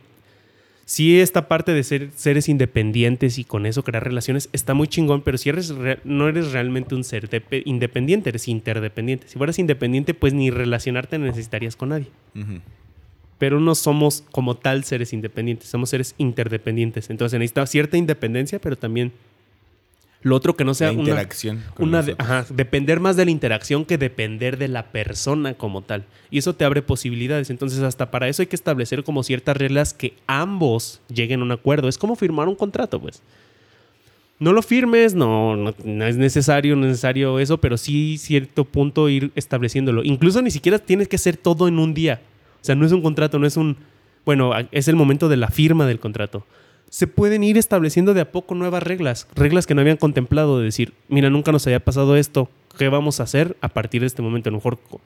[0.84, 5.22] sí esta parte de ser seres independientes y con eso crear relaciones está muy chingón,
[5.22, 9.28] pero si eres re- no eres realmente un ser depe- independiente, eres interdependiente.
[9.28, 12.08] Si fueras independiente, pues ni relacionarte necesitarías con nadie.
[13.38, 17.10] Pero no somos como tal seres independientes, somos seres interdependientes.
[17.10, 19.12] Entonces necesita cierta independencia, pero también
[20.22, 21.62] lo otro que no sea La una, interacción.
[21.78, 26.04] una ajá, depender más de la interacción que depender de la persona como tal.
[26.30, 27.50] Y eso te abre posibilidades.
[27.50, 31.52] Entonces, hasta para eso hay que establecer como ciertas reglas que ambos lleguen a un
[31.52, 31.88] acuerdo.
[31.88, 33.22] Es como firmar un contrato, pues.
[34.38, 38.64] No lo firmes, no, no, no es necesario, no es necesario eso, pero sí cierto
[38.64, 40.02] punto ir estableciéndolo.
[40.04, 42.20] Incluso ni siquiera tienes que hacer todo en un día.
[42.60, 43.76] O sea, no es un contrato, no es un...
[44.24, 46.44] Bueno, es el momento de la firma del contrato.
[46.88, 50.64] Se pueden ir estableciendo de a poco nuevas reglas, reglas que no habían contemplado, de
[50.66, 54.22] decir, mira, nunca nos había pasado esto, ¿qué vamos a hacer a partir de este
[54.22, 54.48] momento?
[54.48, 55.00] A lo mejor co-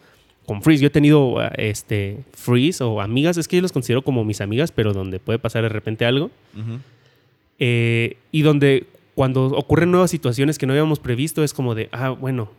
[0.46, 4.02] con Freeze, yo he tenido ah, este, Freeze o amigas, es que yo los considero
[4.02, 6.30] como mis amigas, pero donde puede pasar de repente algo.
[7.58, 12.10] Eh, y donde cuando ocurren nuevas situaciones que no habíamos previsto es como de, ah,
[12.10, 12.50] bueno,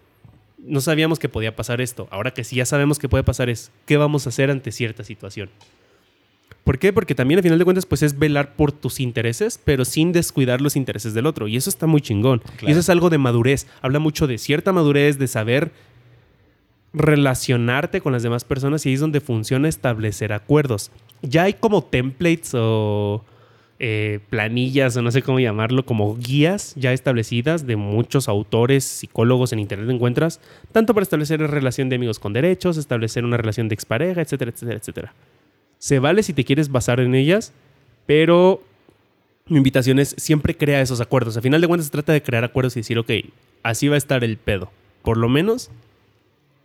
[0.59, 2.07] no sabíamos que podía pasar esto.
[2.11, 5.03] Ahora que sí ya sabemos que puede pasar es, ¿qué vamos a hacer ante cierta
[5.03, 5.49] situación?
[6.64, 6.93] ¿Por qué?
[6.93, 10.62] Porque también al final de cuentas pues es velar por tus intereses, pero sin descuidar
[10.62, 11.47] los intereses del otro.
[11.47, 12.41] Y eso está muy chingón.
[12.62, 13.68] Y eso es algo de madurez.
[13.82, 15.72] Habla mucho de cierta madurez, de saber
[16.93, 20.91] relacionarte con las demás personas y ahí es donde funciona establecer acuerdos.
[21.22, 23.24] Ya hay como templates o
[23.80, 29.53] eh, planillas o no sé cómo llamarlo, como guías ya establecidas de muchos autores, psicólogos
[29.53, 30.41] en internet encuentras,
[30.72, 34.78] tanto para establecer relación de amigos con derechos, establecer una relación de expareja, etcétera, etcétera,
[34.78, 35.14] etcétera.
[35.82, 37.53] Se vale si te quieres basar en ellas,
[38.05, 38.61] pero
[39.47, 41.38] mi invitación es siempre crea esos acuerdos.
[41.38, 43.09] A final de cuentas se trata de crear acuerdos y decir, ok,
[43.63, 44.71] así va a estar el pedo.
[45.01, 45.71] Por lo menos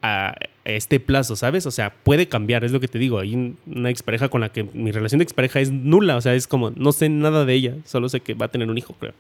[0.03, 0.35] a
[0.67, 1.65] este plazo, ¿sabes?
[1.65, 3.19] O sea, puede cambiar, es lo que te digo.
[3.19, 6.35] Hay un- una expareja con la que mi relación de expareja es nula, o sea,
[6.35, 8.95] es como, no sé nada de ella, solo sé que va a tener un hijo,
[9.01, 9.15] creo.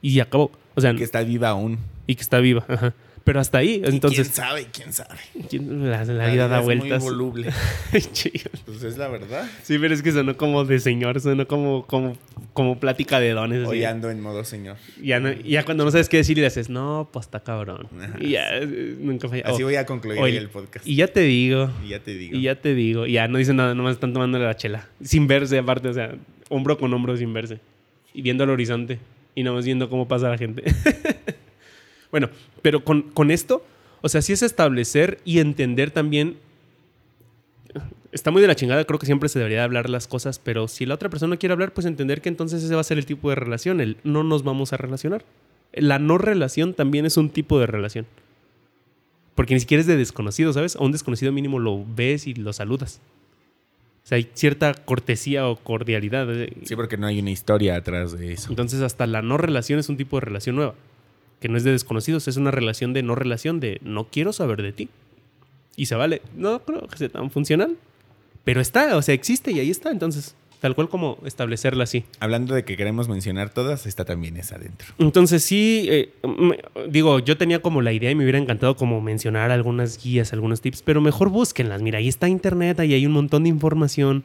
[0.00, 0.52] Y acabó.
[0.76, 1.78] O sea, Que está viva aún.
[2.06, 2.64] y que está viva.
[2.68, 2.94] ajá.
[3.24, 4.66] Pero hasta ahí, entonces, ¿Quién sabe?
[4.72, 5.18] ¿Quién sabe?
[5.48, 7.02] ¿quién- la, la vida da es vueltas.
[7.02, 7.50] muy voluble.
[7.92, 9.48] Pues es la verdad.
[9.62, 12.14] sí, pero es que sonó como de señor, sonó como, como,
[12.52, 13.66] como plática de dones.
[13.68, 14.76] Hoy ando en modo señor.
[15.02, 17.86] Ya, no- ya cuando no sabes qué decir y le haces, no, pues está cabrón.
[18.00, 18.16] Ajá.
[18.20, 19.44] Y ya, eh, nunca falla.
[19.46, 20.86] Así Oh, voy a concluir oye, el podcast.
[20.86, 22.36] Y ya te digo, Y ya te digo.
[22.36, 24.88] y ya te digo, y ya no dice nada, nomás están tomando la chela.
[25.02, 26.14] Sin verse, aparte, o sea,
[26.48, 27.58] hombro con hombro sin verse.
[28.14, 28.98] Y viendo al horizonte.
[29.34, 30.62] Y nomás viendo cómo pasa la gente.
[32.12, 32.28] bueno,
[32.60, 33.64] pero con, con esto,
[34.02, 36.36] o sea, sí es establecer y entender también.
[38.12, 40.84] Está muy de la chingada, creo que siempre se debería hablar las cosas, pero si
[40.84, 43.06] la otra persona no quiere hablar, pues entender que entonces ese va a ser el
[43.06, 45.24] tipo de relación, el no nos vamos a relacionar.
[45.72, 48.06] La no relación también es un tipo de relación.
[49.34, 50.76] Porque ni siquiera es de desconocido, ¿sabes?
[50.76, 53.00] A un desconocido mínimo lo ves y lo saludas.
[54.04, 56.28] O sea, hay cierta cortesía o cordialidad.
[56.64, 58.50] Sí, porque no hay una historia atrás de eso.
[58.50, 60.74] Entonces, hasta la no relación es un tipo de relación nueva.
[61.42, 64.62] Que no es de desconocidos, es una relación de no relación, de no quiero saber
[64.62, 64.88] de ti.
[65.76, 66.22] Y se vale.
[66.36, 67.76] No creo que sea tan funcional.
[68.44, 69.90] Pero está, o sea, existe y ahí está.
[69.90, 72.04] Entonces, tal cual como establecerla así.
[72.20, 74.88] Hablando de que queremos mencionar todas, está también esa adentro.
[74.98, 79.00] Entonces sí, eh, me- digo, yo tenía como la idea y me hubiera encantado como
[79.00, 81.82] mencionar algunas guías, algunos tips, pero mejor búsquenlas.
[81.82, 84.24] Mira, ahí está internet, ahí hay un montón de información.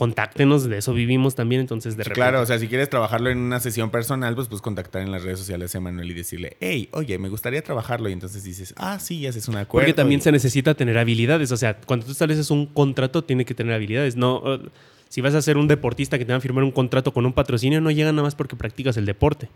[0.00, 2.14] Contáctenos, de eso vivimos también, entonces de repente...
[2.18, 5.22] Claro, o sea, si quieres trabajarlo en una sesión personal, pues pues contactar en las
[5.22, 8.08] redes sociales a Manuel y decirle, hey, oye, me gustaría trabajarlo.
[8.08, 9.84] Y entonces dices, ah, sí, haces un acuerdo.
[9.84, 11.52] Porque también y- se necesita tener habilidades.
[11.52, 14.16] O sea, cuando tú estableces un contrato, tiene que tener habilidades.
[14.16, 14.42] No,
[15.10, 17.34] si vas a ser un deportista que te va a firmar un contrato con un
[17.34, 19.50] patrocinio, no llega nada más porque practicas el deporte.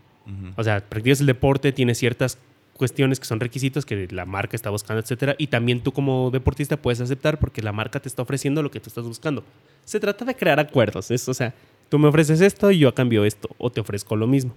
[0.57, 2.37] O sea, practicas el deporte, tienes ciertas
[2.77, 6.77] cuestiones que son requisitos que la marca está buscando, etcétera, y también tú como deportista
[6.77, 9.43] puedes aceptar porque la marca te está ofreciendo lo que tú estás buscando.
[9.85, 11.53] Se trata de crear acuerdos, es, o sea,
[11.89, 14.53] tú me ofreces esto y yo a cambio esto, o te ofrezco lo mismo.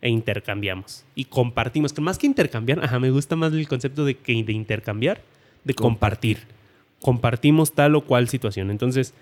[0.00, 1.04] E intercambiamos.
[1.14, 1.92] Y compartimos.
[1.92, 5.20] Que Más que intercambiar, ajá, me gusta más el concepto de, que, de intercambiar,
[5.62, 6.38] de compartir.
[7.00, 8.72] Compartimos tal o cual situación.
[8.72, 9.14] Entonces,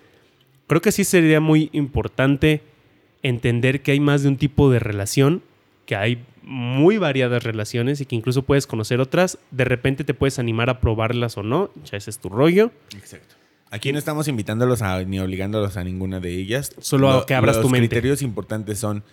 [0.67, 2.63] creo que sí sería muy importante
[3.23, 5.43] entender que hay más de un tipo de relación,
[5.85, 9.39] que hay muy variadas relaciones y que incluso puedes conocer otras.
[9.53, 12.73] De repente te puedes animar a probarlas o no, ya ese es tu rollo.
[12.93, 13.37] Exacto.
[13.71, 16.73] Aquí no estamos invitándolos a, ni obligándolos a ninguna de ellas.
[16.81, 17.89] Solo a que abras los tu mente.
[17.89, 19.05] criterios importantes son,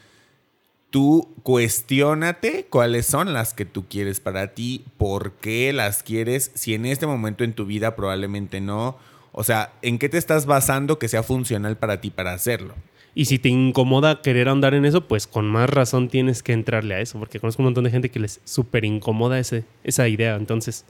[0.90, 6.74] tú cuestiónate cuáles son las que tú quieres para ti, por qué las quieres, si
[6.74, 8.98] en este momento en tu vida probablemente no.
[9.32, 12.74] O sea, ¿en qué te estás basando que sea funcional para ti para hacerlo?
[13.16, 16.96] Y si te incomoda querer andar en eso, pues con más razón tienes que entrarle
[16.96, 20.36] a eso, porque conozco un montón de gente que les súper incomoda ese, esa idea.
[20.36, 20.86] Entonces,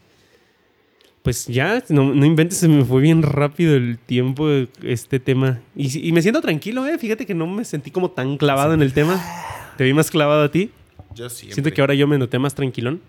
[1.24, 4.50] pues ya, no, no inventes, se me fue bien rápido el tiempo
[4.84, 5.62] este tema.
[5.76, 6.98] Y me siento tranquilo, ¿eh?
[6.98, 9.22] Fíjate que no me sentí como tan clavado en el tema.
[9.78, 10.72] Te vi más clavado a ti.
[11.16, 11.56] Yo siempre.
[11.56, 13.02] Siento que ahora yo me noté más tranquilón.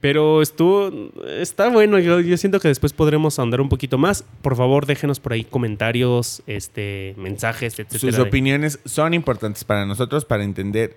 [0.00, 0.90] Pero estuvo.
[1.26, 1.98] Está bueno.
[1.98, 4.24] Yo, yo siento que después podremos ahondar un poquito más.
[4.42, 7.98] Por favor, déjenos por ahí comentarios, este, mensajes, etcétera.
[7.98, 10.96] Sus opiniones son importantes para nosotros para entender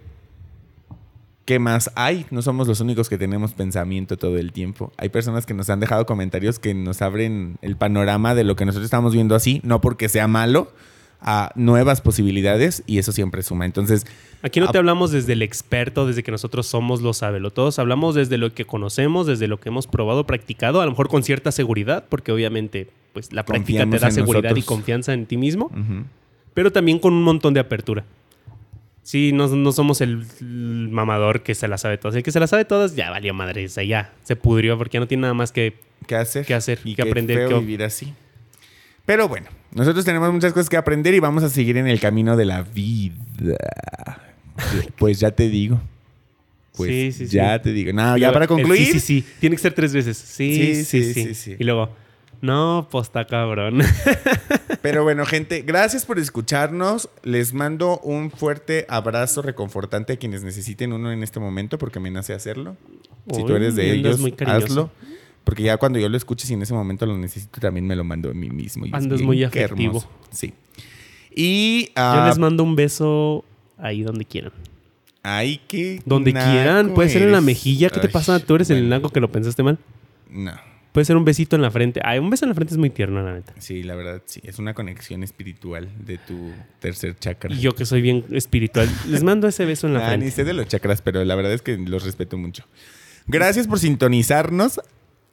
[1.46, 2.26] qué más hay.
[2.32, 4.92] No somos los únicos que tenemos pensamiento todo el tiempo.
[4.98, 8.66] Hay personas que nos han dejado comentarios que nos abren el panorama de lo que
[8.66, 10.72] nosotros estamos viendo así, no porque sea malo,
[11.20, 13.66] a nuevas posibilidades y eso siempre suma.
[13.66, 14.06] Entonces,
[14.44, 14.82] Aquí no te Ah.
[14.82, 17.24] hablamos desde el experto, desde que nosotros somos los
[17.54, 21.08] todos Hablamos desde lo que conocemos, desde lo que hemos probado, practicado, a lo mejor
[21.08, 25.38] con cierta seguridad, porque obviamente pues, la práctica te da seguridad y confianza en ti
[25.38, 25.72] mismo.
[26.54, 28.04] pero también con un montón de apertura.
[29.02, 32.16] Sí, no, no somos el, el mamador que se la sabe todas.
[32.16, 33.66] El que se la sabe todas, ya valió madre.
[33.66, 35.74] O sea, ya se pudrió porque ya no tiene nada más que.
[36.08, 36.46] ¿qué hacer?
[36.46, 36.80] ¿Qué hacer?
[36.86, 37.38] Y ¿Qué qué aprender?
[37.38, 38.14] feo ¿Qué- vivir así.
[39.06, 42.38] Pero bueno, nosotros tenemos muchas cosas que aprender y vamos a seguir en el camino
[42.38, 43.58] de la vida.
[44.98, 45.82] Pues ya te digo.
[46.76, 47.36] Pues Sí, sí, sí.
[47.36, 47.94] ya te digo.
[47.94, 48.86] No, ya luego, para el concluir.
[48.88, 49.26] Sí, sí, sí.
[49.40, 50.18] Tiene que ser tres veces.
[50.18, 51.24] Sí, Sí, sí, sí, sí.
[51.26, 51.56] sí, sí.
[51.60, 51.90] Y luego,
[52.42, 53.82] no, pues está cabrón.
[54.82, 57.10] Pero bueno, gente, gracias por escucharnos.
[57.24, 62.12] Les mando un fuerte abrazo reconfortante a quienes necesiten uno en este momento, porque me
[62.12, 62.76] nace hacerlo.
[63.34, 64.92] Si tú eres de ellos, muy hazlo.
[65.44, 68.04] Porque ya cuando yo lo escuche y en ese momento lo necesito, también me lo
[68.04, 68.86] mando a mí mismo.
[68.86, 70.04] y Andas muy afectivo.
[70.32, 70.54] Sí.
[71.36, 73.44] Y Yo ah, les mando un beso
[73.78, 74.52] ahí donde quieran.
[75.24, 76.94] ay, qué Donde naco quieran.
[76.94, 77.90] Puede ser en la mejilla.
[77.90, 78.40] ¿Qué te pasa?
[78.40, 79.78] Tú eres el naco que lo pensaste mal.
[80.30, 80.54] No.
[80.92, 82.02] Puede ser un besito en la frente.
[82.04, 83.54] Ay, un beso en la frente es muy tierno, la neta.
[83.58, 84.42] Sí, la verdad, sí.
[84.44, 87.52] Es una conexión espiritual de tu tercer chakra.
[87.56, 90.32] Y yo que soy bien espiritual, les mando ese beso en la Ah, ni frente.
[90.36, 92.64] sé de los chakras, pero la verdad es que los respeto mucho.
[93.26, 94.82] Gracias por sintonizarnos.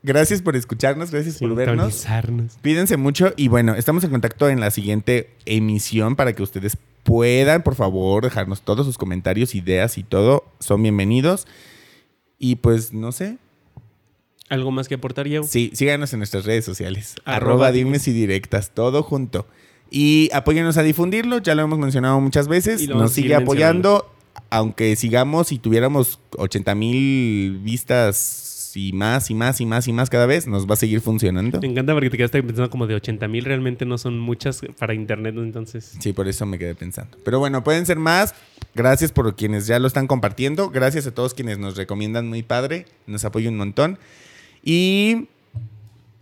[0.03, 1.11] Gracias por escucharnos.
[1.11, 1.93] Gracias por vernos.
[1.93, 2.57] Sintonizarnos.
[2.63, 6.79] Cuídense mucho y bueno, estamos en contacto en la siguiente emisión para que ustedes
[7.11, 10.45] puedan, por favor, dejarnos todos sus comentarios, ideas y todo.
[10.61, 11.49] Son bienvenidos.
[12.39, 13.39] Y pues, no sé.
[14.49, 15.45] ¿Algo más que aportar, Diego?
[15.45, 17.17] Sí, síganos en nuestras redes sociales.
[17.25, 19.49] Arroba Arroba dimes y directas, todo junto.
[19.91, 22.89] Y apóyenos a difundirlo, ya lo hemos mencionado muchas veces.
[22.89, 24.09] Nos sigue apoyando,
[24.49, 30.11] aunque sigamos y tuviéramos 80 mil vistas y más y más y más y más
[30.11, 31.61] cada vez, nos va a seguir funcionando.
[31.61, 34.95] Me encanta porque te quedaste pensando como de 80 mil, realmente no son muchas para
[34.95, 35.97] internet, entonces.
[35.99, 37.17] Sí, por eso me quedé pensando.
[37.25, 38.35] Pero bueno, pueden ser más.
[38.75, 40.71] Gracias por quienes ya lo están compartiendo.
[40.71, 42.87] Gracias a todos quienes nos recomiendan muy padre.
[43.07, 43.99] Nos apoyan un montón.
[44.63, 45.29] Y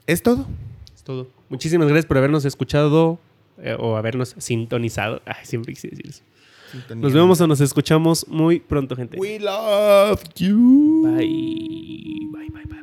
[0.07, 0.47] es todo.
[0.95, 1.29] Es todo.
[1.49, 3.19] Muchísimas gracias por habernos escuchado
[3.61, 5.21] eh, o habernos sintonizado.
[5.27, 6.23] Ay, siempre quise decir eso.
[6.97, 9.19] Nos vemos o nos escuchamos muy pronto, gente.
[9.19, 11.03] We love you.
[11.05, 11.27] Bye.
[12.33, 12.79] Bye, bye, bye, bye.